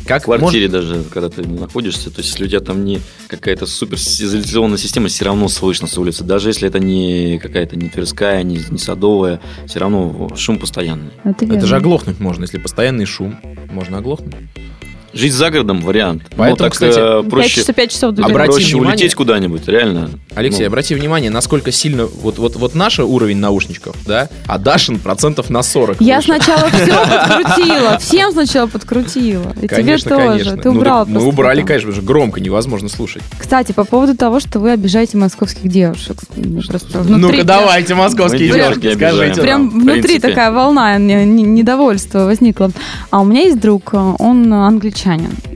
Как 0.06 0.24
В 0.24 0.26
квартире 0.26 0.68
даже, 0.68 1.02
когда 1.14 1.30
ты 1.30 1.48
находишься, 1.48 2.10
то 2.10 2.20
есть 2.20 2.32
если 2.32 2.44
у 2.44 2.48
тебя 2.48 2.60
там 2.60 2.84
не 2.84 3.00
какая-то 3.28 3.66
супер 3.66 3.96
изоляционная 3.96 4.78
система, 4.78 5.08
все 5.08 5.24
равно 5.24 5.48
слышно 5.48 5.88
с 5.88 5.98
улицы. 5.98 6.26
Даже 6.26 6.50
если 6.50 6.68
это 6.68 6.80
не 6.80 7.40
какая-то 7.42 7.78
не 7.78 7.88
Тверская, 7.88 8.44
не, 8.44 8.60
не 8.70 8.78
Садовая, 8.78 9.40
все 9.66 9.80
равно 9.80 10.30
шум 10.36 10.60
постоянный. 10.60 11.12
Это, 11.24 11.46
Это 11.46 11.66
же 11.66 11.78
оглохнуть 11.78 12.20
можно, 12.20 12.44
если 12.44 12.58
постоянный 12.58 13.06
шум. 13.06 13.40
Можно 13.72 14.00
оглохнуть. 14.00 14.36
Жить 15.14 15.34
за 15.34 15.50
городом 15.52 15.82
вариант. 15.82 16.24
Поэтому, 16.36 16.50
ну, 16.50 16.56
так 16.56 16.72
кстати, 16.74 16.98
э, 16.98 17.30
проще, 17.30 17.62
часов, 17.62 17.76
пять 17.76 17.92
часов 17.92 18.12
добираться. 18.16 18.34
Обрати 18.34 18.52
проще 18.52 18.72
внимание- 18.76 18.92
улететь 18.96 19.16
куда-нибудь, 19.16 19.68
реально. 19.68 20.10
Алексей, 20.36 20.62
Ну, 20.62 20.68
обрати 20.68 20.96
внимание, 20.96 21.30
насколько 21.30 21.72
сильно... 21.72 22.06
Вот, 22.06 22.40
вот, 22.40 22.56
вот 22.56 22.74
наш 22.76 23.00
уровень 23.00 23.38
наушничков, 23.38 23.96
да, 24.08 24.30
а 24.48 24.58
Дашин 24.58 24.98
процентов 25.00 25.50
на 25.52 25.62
40 25.62 25.98
Я 26.02 26.16
выше. 26.18 26.28
сначала 26.28 26.68
все 26.70 26.96
подкрутила. 27.46 27.98
Всем 28.00 28.32
сначала 28.32 28.68
подкрутила. 28.68 29.54
И 29.62 29.68
Конечно, 29.68 30.10
тебе 30.12 30.16
тоже. 30.26 30.28
конечно. 30.46 30.58
Ты 30.58 30.72
Ну, 30.72 30.78
убрала 30.80 31.06
так 31.06 31.14
мы 31.14 31.24
убрали, 31.28 31.62
конечно 31.62 31.92
же, 31.92 32.02
громко, 32.02 32.40
невозможно 32.42 32.90
слушать. 32.90 33.22
Кстати, 33.38 33.72
по 33.72 33.84
поводу 33.84 34.18
того, 34.18 34.40
что 34.40 34.60
вы 34.60 34.72
обижаете 34.72 35.18
московских 35.18 35.68
девушек. 35.70 36.18
Ну-ка, 36.36 37.44
давайте, 37.44 37.94
московские 37.96 38.52
девушки, 38.52 38.94
скажите. 38.96 39.42
Прям 39.42 39.70
внутри 39.70 40.18
такая 40.20 40.52
волна 40.52 40.98
не- 40.98 41.26
не- 41.26 41.44
недовольства 41.44 42.26
возникла. 42.26 42.72
А 43.12 43.22
у 43.22 43.26
меня 43.26 43.42
есть 43.42 43.60
друг, 43.60 43.94
он 43.94 44.52
англичанин, 44.52 45.03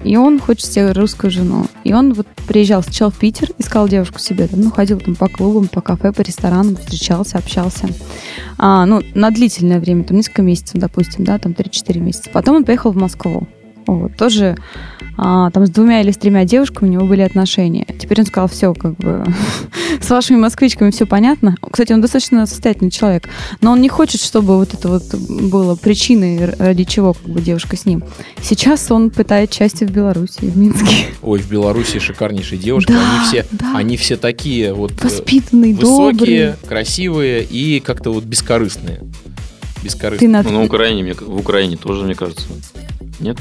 и 0.04 0.18
он 0.18 0.40
хочет 0.40 0.66
себе 0.66 0.92
русскую 0.92 1.32
жену. 1.32 1.66
И 1.84 1.94
он 1.94 2.14
вот 2.14 2.28
приезжал 2.48 2.84
сначала 2.84 3.12
в 3.12 3.18
Питер, 3.18 3.50
искал 3.58 3.88
девушку 3.88 4.20
себе, 4.20 4.48
там, 4.48 4.62
ну, 4.62 4.72
ходил 4.72 5.00
там 5.00 5.16
по 5.16 5.28
клубам, 5.28 5.68
по 5.68 5.82
кафе, 5.82 6.12
по 6.12 6.22
ресторанам, 6.22 6.76
встречался, 6.76 7.38
общался. 7.38 7.88
А, 8.58 8.86
ну, 8.86 9.02
на 9.16 9.32
длительное 9.32 9.80
время, 9.80 10.04
там, 10.04 10.18
несколько 10.18 10.42
месяцев, 10.42 10.76
допустим, 10.76 11.24
да, 11.24 11.38
там, 11.38 11.54
3-4 11.54 12.00
месяца. 12.00 12.30
Потом 12.32 12.58
он 12.58 12.66
поехал 12.66 12.92
в 12.92 12.98
Москву. 12.98 13.48
Вот, 13.88 14.16
тоже 14.18 14.58
а, 15.18 15.50
там 15.52 15.66
с 15.66 15.70
двумя 15.70 16.02
или 16.02 16.12
с 16.12 16.18
тремя 16.18 16.44
девушками 16.46 16.90
у 16.90 16.92
него 16.92 17.06
были 17.06 17.22
отношения. 17.22 17.86
Теперь 18.00 18.20
он 18.20 18.26
сказал, 18.28 18.48
все, 18.50 18.74
как 18.74 18.96
бы, 18.98 19.26
с 20.02 20.10
вашими 20.10 20.38
москвичками 20.38 20.92
все 20.92 21.06
понятно. 21.08 21.56
Кстати, 21.72 21.94
он 21.94 22.02
достаточно 22.02 22.46
состоятельный 22.46 22.92
человек, 22.92 23.28
но 23.62 23.72
он 23.72 23.82
не 23.82 23.90
хочет, 23.90 24.22
чтобы 24.22 24.58
вот 24.58 24.74
это 24.74 24.90
вот 24.90 25.04
было 25.16 25.76
причиной, 25.76 26.46
ради 26.60 26.84
чего 26.84 27.14
как 27.14 27.24
бы 27.32 27.42
девушка 27.42 27.78
с 27.78 27.86
ним. 27.86 28.04
Сейчас 28.42 28.92
он 28.92 29.10
пытает 29.10 29.54
счастье 29.54 29.88
в 29.88 29.92
Беларуси, 29.92 30.40
в 30.42 30.58
Минске. 30.58 31.08
Ой, 31.22 31.40
в 31.40 31.50
Беларуси 31.50 32.00
шикарнейшие 32.00 32.60
девушки, 32.60 32.92
Да, 32.92 33.00
они 33.00 33.26
все, 33.26 33.46
да. 33.52 33.72
они 33.78 33.98
все 33.98 34.18
такие 34.18 34.74
вот 34.74 34.92
э, 35.02 35.04
Воспитанный, 35.06 35.74
высокие, 35.74 36.52
добрый. 36.52 36.68
красивые 36.68 37.44
и 37.44 37.80
как-то 37.80 38.12
вот 38.12 38.26
бескорыстные. 38.26 38.98
Ты 38.98 39.84
Бескорыстные. 39.86 40.30
на... 40.30 40.44
Ну, 40.44 40.52
на 40.52 40.64
Украине, 40.66 41.04
мне- 41.04 41.14
в 41.14 41.38
Украине 41.40 41.78
тоже, 41.78 42.04
мне 42.04 42.16
кажется. 42.16 42.44
Нет? 43.20 43.38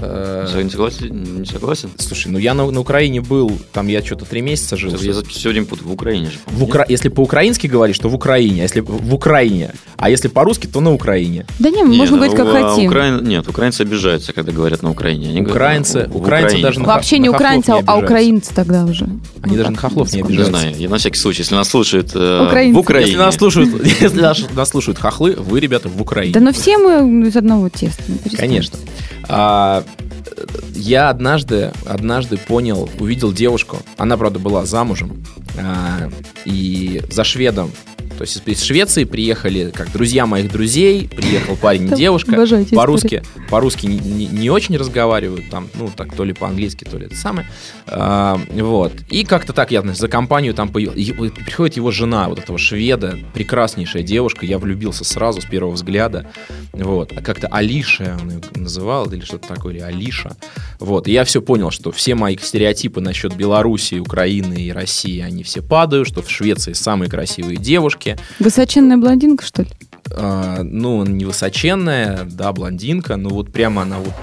Э, 0.00 0.60
Не 0.62 0.70
согласен? 0.70 1.40
Не 1.40 1.46
согласен? 1.46 1.90
Слушай, 1.98 2.28
ну 2.32 2.38
я 2.38 2.54
на, 2.54 2.70
на 2.70 2.80
Украине 2.80 3.20
был, 3.20 3.50
там 3.72 3.88
я 3.88 4.02
что-то 4.02 4.24
три 4.24 4.40
месяца 4.42 4.76
жил. 4.76 4.90
Я 5.00 5.12
все 5.28 5.48
время 5.50 5.66
путаю. 5.66 5.88
В 5.88 5.92
Украине 5.92 6.26
же. 6.26 6.38
В 6.46 6.62
Укра... 6.62 6.84
Если 6.88 7.08
по-украински 7.08 7.66
говоришь, 7.66 7.98
то 7.98 8.08
в 8.08 8.14
Украине, 8.14 8.60
а 8.60 8.64
если 8.64 8.80
в 8.80 9.14
Украине, 9.14 9.72
а 9.96 10.10
если 10.10 10.28
по-русски, 10.28 10.66
то 10.66 10.80
на 10.80 10.92
Украине. 10.92 11.46
Да 11.58 11.70
не, 11.70 11.82
нет? 11.82 11.86
можно 11.96 12.14
Не, 12.14 12.18
говорить, 12.20 12.36
как 12.36 12.46
у- 12.46 12.50
а, 12.50 12.70
хотим. 12.74 12.90
Украин- 12.90 13.24
Нет, 13.26 13.48
украинцы 13.48 13.80
обижаются, 13.82 14.32
когда 14.32 14.52
говорят 14.52 14.82
на 14.82 14.90
Украине. 14.90 15.28
Они 15.30 15.40
говорят, 15.42 15.56
Украинцы- 15.56 16.06
в- 16.08 16.12
в 16.12 16.16
украинцы 16.16 16.46
Украине. 16.46 16.62
даже 16.62 16.80
на- 16.80 16.86
Вообще 16.86 17.18
не 17.18 17.28
украинцы, 17.28 17.70
не 17.70 17.74
а- 17.74 17.76
а 17.76 17.80
обижаются. 17.80 18.04
украинцы 18.06 18.54
тогда 18.54 18.84
уже. 18.84 19.04
Они 19.04 19.52
Ну 19.52 19.56
даже 19.56 19.70
на 19.70 19.76
хохлов 19.78 20.06
не 20.12 20.18
секунду. 20.18 20.32
Не 20.34 20.38
обижаются. 20.42 20.60
знаю, 20.70 20.76
я 20.82 20.88
на 20.88 20.96
всякий 20.96 21.18
случай, 21.18 21.42
если 21.42 21.54
нас 21.56 21.68
слушают 21.68 22.12
э, 22.14 22.46
Украинцы. 22.46 22.74
в 22.74 22.78
Украине. 22.78 23.10
Если 23.10 23.18
нас 23.18 23.34
слушают, 23.36 23.86
если 24.00 24.20
нас, 24.20 24.44
нас 24.54 24.68
слушают 24.68 24.98
хохлы, 24.98 25.34
вы, 25.36 25.60
ребята, 25.60 25.88
в 25.88 26.00
Украине. 26.00 26.34
Да 26.34 26.40
ну 26.40 26.52
все 26.52 26.78
мы 26.78 27.26
из 27.28 27.36
одного 27.36 27.68
теста. 27.68 28.02
ну. 28.08 28.18
Конечно. 28.36 28.78
А, 29.28 29.84
я 30.74 31.08
однажды, 31.10 31.72
однажды 31.86 32.36
понял, 32.36 32.88
увидел 32.98 33.32
девушку. 33.32 33.78
Она, 33.96 34.16
правда, 34.16 34.38
была 34.38 34.64
замужем. 34.64 35.24
а, 35.58 36.10
и 36.44 37.02
за 37.10 37.24
шведом 37.24 37.70
То 38.18 38.22
есть 38.22 38.42
из 38.46 38.62
Швеции 38.62 39.04
приехали, 39.04 39.70
как 39.72 39.92
друзья 39.92 40.26
моих 40.26 40.50
друзей, 40.50 41.08
приехал 41.08 41.56
парень 41.56 41.86
и 41.86 41.94
девушка. 41.94 42.32
По-русски, 42.72 43.22
по-русски 43.48 43.86
не, 43.86 43.98
не, 43.98 44.26
не 44.26 44.50
очень 44.50 44.76
разговаривают, 44.76 45.48
там, 45.50 45.68
ну, 45.74 45.88
так, 45.94 46.14
то 46.14 46.24
ли 46.24 46.32
по-английски, 46.32 46.82
то 46.82 46.98
ли 46.98 47.06
это 47.06 47.14
самое. 47.14 47.48
А, 47.86 48.40
вот. 48.50 48.92
И 49.08 49.24
как-то 49.24 49.52
так, 49.52 49.70
я, 49.70 49.82
значит, 49.82 50.00
за 50.00 50.08
компанию 50.08 50.52
там 50.52 50.68
появился. 50.68 51.32
Приходит 51.44 51.76
его 51.76 51.92
жена, 51.92 52.28
вот 52.28 52.40
этого 52.40 52.58
шведа, 52.58 53.18
прекраснейшая 53.34 54.02
девушка, 54.02 54.44
я 54.44 54.58
влюбился 54.58 55.04
сразу 55.04 55.40
с 55.40 55.44
первого 55.44 55.74
взгляда. 55.74 56.28
Вот. 56.72 57.12
А 57.16 57.22
как-то 57.22 57.46
Алиша 57.46 58.18
он 58.20 58.30
ее 58.30 58.40
называл, 58.56 59.08
или 59.12 59.20
что-то 59.20 59.46
такое, 59.46 59.74
или 59.74 59.80
Алиша. 59.80 60.36
Вот. 60.80 61.06
И 61.06 61.12
я 61.12 61.24
все 61.24 61.40
понял, 61.40 61.70
что 61.70 61.92
все 61.92 62.16
мои 62.16 62.36
стереотипы 62.36 63.00
насчет 63.00 63.36
Белоруссии, 63.36 64.00
Украины 64.00 64.54
и 64.54 64.72
России, 64.72 65.20
они 65.20 65.44
все 65.44 65.62
падают, 65.62 66.08
что 66.08 66.20
в 66.20 66.28
Швеции 66.28 66.72
самые 66.72 67.08
красивые 67.08 67.58
девушки. 67.58 68.07
Высоченная 68.38 68.96
блондинка, 68.96 69.44
что 69.44 69.62
ли? 69.62 69.68
А, 70.10 70.62
ну, 70.62 71.04
не 71.04 71.24
высоченная, 71.24 72.24
да, 72.24 72.52
блондинка, 72.52 73.16
но 73.16 73.30
вот 73.30 73.52
прямо 73.52 73.82
она 73.82 73.98
вот 73.98 74.14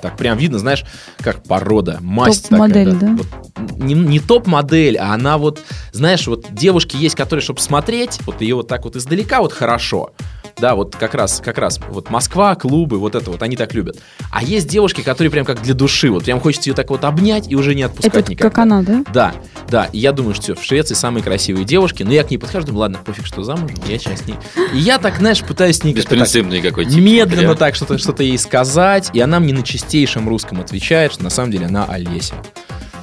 так 0.00 0.16
прям 0.16 0.36
видно, 0.36 0.58
знаешь, 0.58 0.84
как 1.18 1.42
порода, 1.44 1.98
масть 2.00 2.48
топ-модель, 2.48 2.92
да? 2.92 3.06
да? 3.06 3.16
Вот, 3.16 3.78
не, 3.78 3.94
не 3.94 4.20
топ-модель, 4.20 4.98
а 4.98 5.14
она 5.14 5.38
вот, 5.38 5.62
знаешь, 5.92 6.26
вот 6.26 6.46
девушки 6.52 6.96
есть, 6.96 7.14
которые, 7.14 7.42
чтобы 7.42 7.60
смотреть, 7.60 8.18
вот 8.26 8.40
ее 8.42 8.56
вот 8.56 8.68
так 8.68 8.84
вот 8.84 8.96
издалека 8.96 9.40
вот 9.40 9.52
хорошо, 9.52 10.12
да, 10.58 10.74
вот 10.74 10.96
как 10.96 11.14
раз, 11.14 11.40
как 11.44 11.58
раз, 11.58 11.80
вот 11.88 12.10
Москва, 12.10 12.54
клубы, 12.54 12.98
вот 12.98 13.14
это 13.14 13.30
вот, 13.30 13.42
они 13.42 13.56
так 13.56 13.74
любят. 13.74 13.98
А 14.30 14.42
есть 14.42 14.68
девушки, 14.68 15.00
которые 15.02 15.30
прям 15.30 15.44
как 15.44 15.62
для 15.62 15.74
души, 15.74 16.10
вот 16.10 16.24
прям 16.24 16.40
хочется 16.40 16.70
ее 16.70 16.74
так 16.74 16.90
вот 16.90 17.04
обнять 17.04 17.50
и 17.50 17.56
уже 17.56 17.74
не 17.74 17.82
отпускать 17.82 18.14
это 18.14 18.30
никогда. 18.32 18.50
как 18.50 18.58
она, 18.58 18.82
да? 18.82 19.04
Да, 19.12 19.34
да, 19.72 19.88
и 19.90 19.98
я 19.98 20.12
думаю, 20.12 20.34
что 20.34 20.54
в 20.54 20.62
Швеции 20.62 20.92
самые 20.92 21.24
красивые 21.24 21.64
девушки, 21.64 22.02
но 22.02 22.12
я 22.12 22.24
к 22.24 22.30
ней 22.30 22.36
подхожу, 22.36 22.66
думаю, 22.66 22.80
ладно, 22.82 22.98
пофиг, 23.02 23.24
что 23.24 23.42
замужем, 23.42 23.78
я 23.88 23.98
сейчас 23.98 24.20
с 24.20 24.26
ней. 24.26 24.36
И 24.74 24.78
я 24.78 24.98
так, 24.98 25.16
знаешь, 25.16 25.42
пытаюсь 25.42 25.78
с 25.78 25.82
ней 25.82 25.94
Беспринципный 25.94 26.60
какой-то. 26.60 26.94
Медленно 26.94 27.54
так 27.54 27.74
что-то 27.74 27.96
что 27.96 28.14
ей 28.22 28.36
сказать, 28.36 29.10
и 29.14 29.20
она 29.20 29.40
мне 29.40 29.54
на 29.54 29.62
чистейшем 29.62 30.28
русском 30.28 30.60
отвечает, 30.60 31.14
что 31.14 31.24
на 31.24 31.30
самом 31.30 31.52
деле 31.52 31.66
она 31.66 31.86
Олеся. 31.86 32.34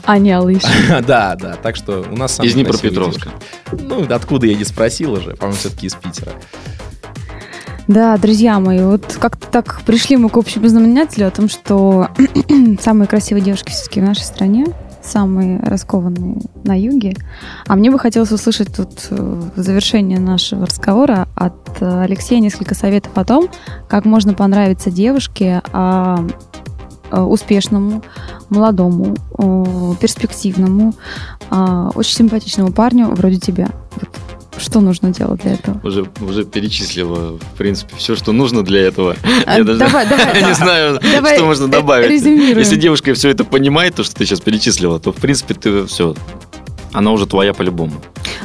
А 0.06 0.20
не 0.20 0.32
Алыш. 0.32 0.62
да, 1.08 1.36
да, 1.36 1.56
так 1.56 1.76
что 1.76 2.06
у 2.08 2.16
нас 2.16 2.40
Из 2.40 2.54
Днепропетровска. 2.54 3.32
Ну, 3.72 4.06
откуда 4.08 4.46
я 4.46 4.54
не 4.54 4.64
спросил 4.64 5.14
уже, 5.14 5.36
по-моему, 5.36 5.58
все-таки 5.58 5.88
из 5.88 5.96
Питера. 5.96 6.34
Да, 7.88 8.16
друзья 8.18 8.60
мои, 8.60 8.84
вот 8.84 9.18
как-то 9.20 9.48
так 9.48 9.82
пришли 9.88 10.18
мы 10.18 10.30
к 10.30 10.38
общему 10.38 10.68
знаменателю 10.68 11.28
о 11.28 11.32
том, 11.32 11.50
что 11.50 12.10
самые 12.80 13.08
красивые 13.08 13.44
девушки 13.44 13.72
все-таки 13.72 14.02
в 14.02 14.04
нашей 14.04 14.22
стране, 14.22 14.68
самые 15.10 15.60
раскованные 15.60 16.42
на 16.64 16.80
юге. 16.80 17.16
А 17.68 17.76
мне 17.76 17.92
бы 17.92 18.00
хотелось 18.00 18.32
услышать 18.32 18.76
тут 18.76 19.08
э, 19.10 19.42
в 19.56 19.60
завершении 19.60 20.18
нашего 20.18 20.66
разговора 20.66 21.28
от 21.36 21.82
Алексея 21.82 22.40
несколько 22.40 22.76
советов 22.76 23.12
о 23.16 23.26
том, 23.26 23.48
как 23.88 24.06
можно 24.06 24.34
понравиться 24.34 24.92
девушке, 24.92 25.62
а, 25.72 26.26
а, 27.12 27.24
успешному, 27.26 28.04
молодому, 28.50 29.16
перспективному, 30.00 30.94
а, 31.50 31.90
очень 31.96 32.16
симпатичному 32.16 32.72
парню 32.72 33.08
вроде 33.08 33.40
тебя. 33.40 33.70
Вот 33.96 34.10
что 34.60 34.82
нужно 34.82 35.12
делать 35.14 35.42
для 35.42 35.54
этого? 35.54 35.80
Уже, 35.84 36.06
уже 36.22 36.44
перечислила, 36.46 37.38
в 37.38 37.58
принципе, 37.58 37.96
все, 37.98 38.16
что 38.16 38.32
нужно 38.32 38.64
для 38.64 38.82
этого. 38.82 39.16
А, 39.46 39.58
Я 39.58 39.64
даже 39.64 39.80
давай, 39.80 40.08
давай, 40.08 40.44
не 40.48 40.54
знаю, 40.54 41.00
давай 41.02 41.36
что 41.36 41.46
можно 41.46 41.68
добавить. 41.68 42.10
Резюмируем. 42.10 42.58
Если 42.60 42.76
девушка 42.76 43.14
все 43.14 43.30
это 43.30 43.44
понимает, 43.44 43.96
то, 43.96 44.04
что 44.04 44.16
ты 44.16 44.26
сейчас 44.26 44.42
перечислила, 44.42 45.00
то, 45.00 45.12
в 45.12 45.16
принципе, 45.16 45.54
ты 45.54 45.86
все, 45.86 46.16
она 46.92 47.12
уже 47.12 47.26
твоя 47.26 47.54
по-любому. 47.54 47.94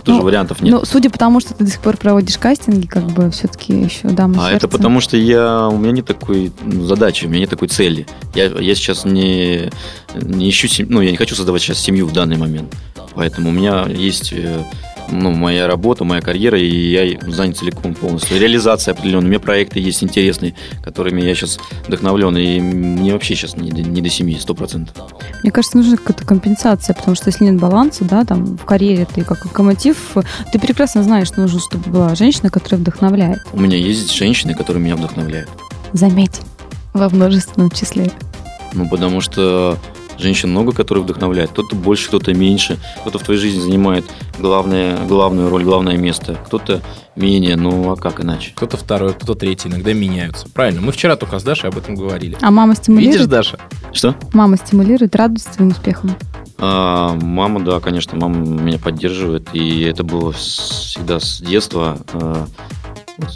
Тоже 0.04 0.18
ну, 0.18 0.24
вариантов 0.24 0.60
нет. 0.60 0.72
Ну, 0.72 0.84
судя 0.84 1.08
по 1.08 1.18
тому, 1.18 1.40
что 1.40 1.54
ты 1.54 1.64
до 1.64 1.70
сих 1.70 1.80
пор 1.80 1.96
проводишь 1.96 2.36
кастинги, 2.36 2.86
как 2.86 3.04
бы 3.04 3.30
все-таки 3.30 3.72
еще 3.72 4.08
дама 4.08 4.34
А 4.46 4.50
сердца. 4.50 4.56
это 4.56 4.68
потому, 4.68 5.00
что 5.00 5.16
я, 5.16 5.68
у 5.68 5.78
меня 5.78 5.92
нет 5.92 6.06
такой 6.06 6.52
ну, 6.62 6.84
задачи, 6.84 7.24
у 7.24 7.28
меня 7.28 7.40
нет 7.40 7.50
такой 7.50 7.68
цели. 7.68 8.06
Я, 8.34 8.46
я 8.46 8.74
сейчас 8.74 9.04
не, 9.04 9.70
не 10.14 10.50
ищу, 10.50 10.68
ну, 10.88 11.00
я 11.00 11.10
не 11.10 11.16
хочу 11.16 11.34
создавать 11.34 11.62
сейчас 11.62 11.78
семью 11.78 12.06
в 12.06 12.12
данный 12.12 12.36
момент. 12.36 12.74
Поэтому 13.14 13.48
у 13.50 13.52
меня 13.52 13.86
есть 13.88 14.32
э, 14.32 14.64
ну, 15.10 15.32
моя 15.32 15.66
работа, 15.66 16.04
моя 16.04 16.20
карьера, 16.20 16.58
и 16.58 16.66
я 16.66 17.18
занят 17.30 17.58
целиком 17.58 17.94
полностью. 17.94 18.38
Реализация 18.38 18.92
определенная. 18.92 19.26
У 19.26 19.28
меня 19.30 19.40
проекты 19.40 19.80
есть 19.80 20.02
интересные, 20.02 20.54
которыми 20.82 21.22
я 21.22 21.34
сейчас 21.34 21.58
вдохновлен, 21.86 22.36
и 22.36 22.60
мне 22.60 23.12
вообще 23.12 23.34
сейчас 23.34 23.56
не, 23.56 23.70
не 23.70 24.00
до 24.00 24.08
семьи, 24.08 24.36
сто 24.38 24.54
процентов. 24.54 24.96
Мне 25.42 25.52
кажется, 25.52 25.76
нужна 25.76 25.96
какая-то 25.96 26.24
компенсация, 26.24 26.94
потому 26.94 27.14
что 27.14 27.28
если 27.28 27.44
нет 27.44 27.56
баланса, 27.56 28.04
да, 28.04 28.24
там 28.24 28.56
в 28.56 28.64
карьере 28.64 29.06
ты 29.12 29.22
как 29.24 29.44
локомотив, 29.44 30.16
ты 30.52 30.58
прекрасно 30.58 31.02
знаешь, 31.02 31.28
что 31.28 31.40
нужно, 31.40 31.60
чтобы 31.60 31.90
была 31.90 32.14
женщина, 32.14 32.50
которая 32.50 32.80
вдохновляет. 32.80 33.38
У 33.52 33.60
меня 33.60 33.76
есть 33.76 34.12
женщины, 34.12 34.54
которые 34.54 34.82
меня 34.82 34.96
вдохновляют. 34.96 35.48
Заметь, 35.92 36.40
во 36.92 37.08
множественном 37.08 37.70
числе. 37.70 38.10
Ну, 38.72 38.88
потому 38.88 39.20
что 39.20 39.78
Женщин 40.18 40.50
много, 40.50 40.72
которые 40.72 41.04
вдохновляют. 41.04 41.50
Кто-то 41.50 41.74
больше, 41.76 42.08
кто-то 42.08 42.34
меньше. 42.34 42.78
Кто-то 43.00 43.18
в 43.18 43.22
твоей 43.22 43.40
жизни 43.40 43.60
занимает 43.60 44.04
главное, 44.38 45.04
главную 45.06 45.50
роль, 45.50 45.64
главное 45.64 45.96
место. 45.96 46.36
Кто-то 46.46 46.82
менее, 47.16 47.56
ну 47.56 47.92
а 47.92 47.96
как 47.96 48.20
иначе? 48.20 48.52
Кто-то 48.54 48.76
второй, 48.76 49.14
кто-то 49.14 49.34
третий. 49.34 49.68
Иногда 49.68 49.92
меняются. 49.92 50.48
Правильно. 50.48 50.80
Мы 50.80 50.92
вчера 50.92 51.16
только 51.16 51.38
с 51.38 51.42
Дашей 51.42 51.70
об 51.70 51.78
этом 51.78 51.94
говорили. 51.94 52.36
А 52.40 52.50
мама 52.50 52.74
стимулирует? 52.74 53.14
Видишь, 53.14 53.30
Даша? 53.30 53.58
Что? 53.92 54.14
Мама 54.32 54.56
стимулирует, 54.56 55.14
радуется 55.16 55.52
твоим 55.52 55.70
успехам? 55.70 56.16
А, 56.58 57.14
мама, 57.20 57.60
да, 57.60 57.80
конечно, 57.80 58.16
мама 58.18 58.36
меня 58.36 58.78
поддерживает. 58.78 59.48
И 59.52 59.82
это 59.82 60.04
было 60.04 60.32
всегда 60.32 61.20
с 61.20 61.40
детства. 61.40 61.98
А, 62.12 62.46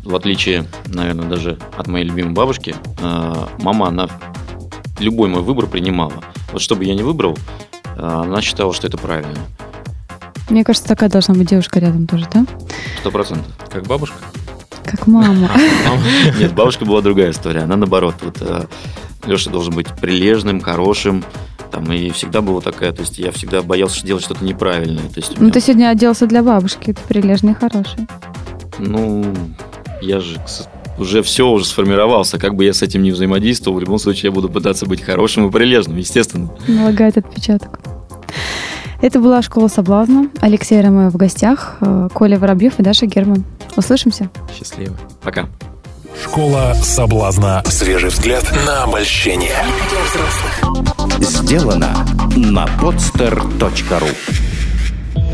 в 0.05 0.15
отличие, 0.17 0.67
наверное, 0.87 1.29
даже 1.29 1.59
от 1.77 1.87
моей 1.87 2.05
любимой 2.05 2.33
бабушки, 2.33 2.75
а, 3.01 3.49
мама, 3.61 3.89
она 3.89 4.09
любой 4.99 5.29
мой 5.29 5.43
выбор 5.43 5.67
принимала. 5.67 6.15
Вот 6.53 6.63
что 6.63 6.77
бы 6.77 6.85
я 6.85 6.95
не 6.95 7.03
выбрал, 7.03 7.37
а, 7.97 8.23
она 8.23 8.41
считала, 8.41 8.73
что 8.73 8.87
это 8.87 8.97
правильно. 8.97 9.39
Мне 10.49 10.65
кажется, 10.65 10.89
такая 10.89 11.11
должна 11.11 11.35
быть 11.35 11.49
девушка 11.49 11.79
рядом 11.79 12.07
тоже, 12.07 12.27
да? 12.33 12.47
Сто 13.01 13.11
процентов. 13.11 13.53
Как 13.71 13.87
бабушка? 13.87 14.17
Как 14.85 15.07
мама. 15.07 15.51
Нет, 16.39 16.55
бабушка 16.55 16.87
была 16.87 17.03
другая 17.03 17.33
история. 17.33 17.61
Она 17.61 17.77
наоборот. 17.77 18.15
Вот 18.23 18.39
а, 18.41 18.67
Леша 19.27 19.51
должен 19.51 19.75
быть 19.75 19.89
прилежным, 19.89 20.61
хорошим, 20.61 21.23
там, 21.71 21.93
и 21.93 22.11
всегда 22.11 22.41
была 22.41 22.61
такая, 22.61 22.93
то 22.93 23.03
есть 23.03 23.19
я 23.19 23.31
всегда 23.31 23.63
боялся 23.63 24.05
делать 24.05 24.25
что-то 24.25 24.45
неправильное. 24.45 25.05
То 25.09 25.17
есть, 25.17 25.39
ну, 25.39 25.51
ты 25.51 25.61
сегодня 25.61 25.91
оделся 25.91 26.27
для 26.27 26.43
бабушки, 26.43 26.95
ты 26.95 27.01
прилежный, 27.07 27.55
хороший. 27.55 28.07
Ну, 28.79 29.25
я 30.01 30.21
же 30.21 30.41
уже 30.99 31.23
все 31.23 31.49
уже 31.49 31.65
сформировался. 31.65 32.39
Как 32.39 32.55
бы 32.55 32.65
я 32.65 32.73
с 32.73 32.83
этим 32.83 33.03
не 33.03 33.11
взаимодействовал, 33.11 33.79
в 33.79 33.81
любом 33.81 33.99
случае 33.99 34.29
я 34.29 34.33
буду 34.33 34.49
пытаться 34.49 34.87
быть 34.87 35.03
хорошим 35.03 35.49
и 35.49 35.51
прилежным, 35.51 35.97
естественно. 35.97 36.51
Налагает 36.67 37.17
отпечаток. 37.19 37.81
Это 39.01 39.21
была 39.21 39.43
«Школа 39.43 39.69
соблазна». 39.69 40.29
Алексей 40.41 40.81
Ромео 40.81 41.11
в 41.11 41.17
гостях, 41.17 41.77
э, 41.81 42.09
Коля 42.13 42.37
Воробьев 42.37 42.81
и 42.81 42.83
Даша 42.83 43.07
Герман. 43.07 43.45
Услышимся. 43.77 44.29
Счастливо. 44.57 44.97
Пока. 45.23 45.49
Школа 46.21 46.75
соблазна. 46.83 47.63
Свежий 47.67 48.11
взгляд 48.11 48.45
на 48.67 48.83
обольщение. 48.83 49.55
Сделано 51.21 52.05
на 52.37 52.67
podster.ru 52.81 54.48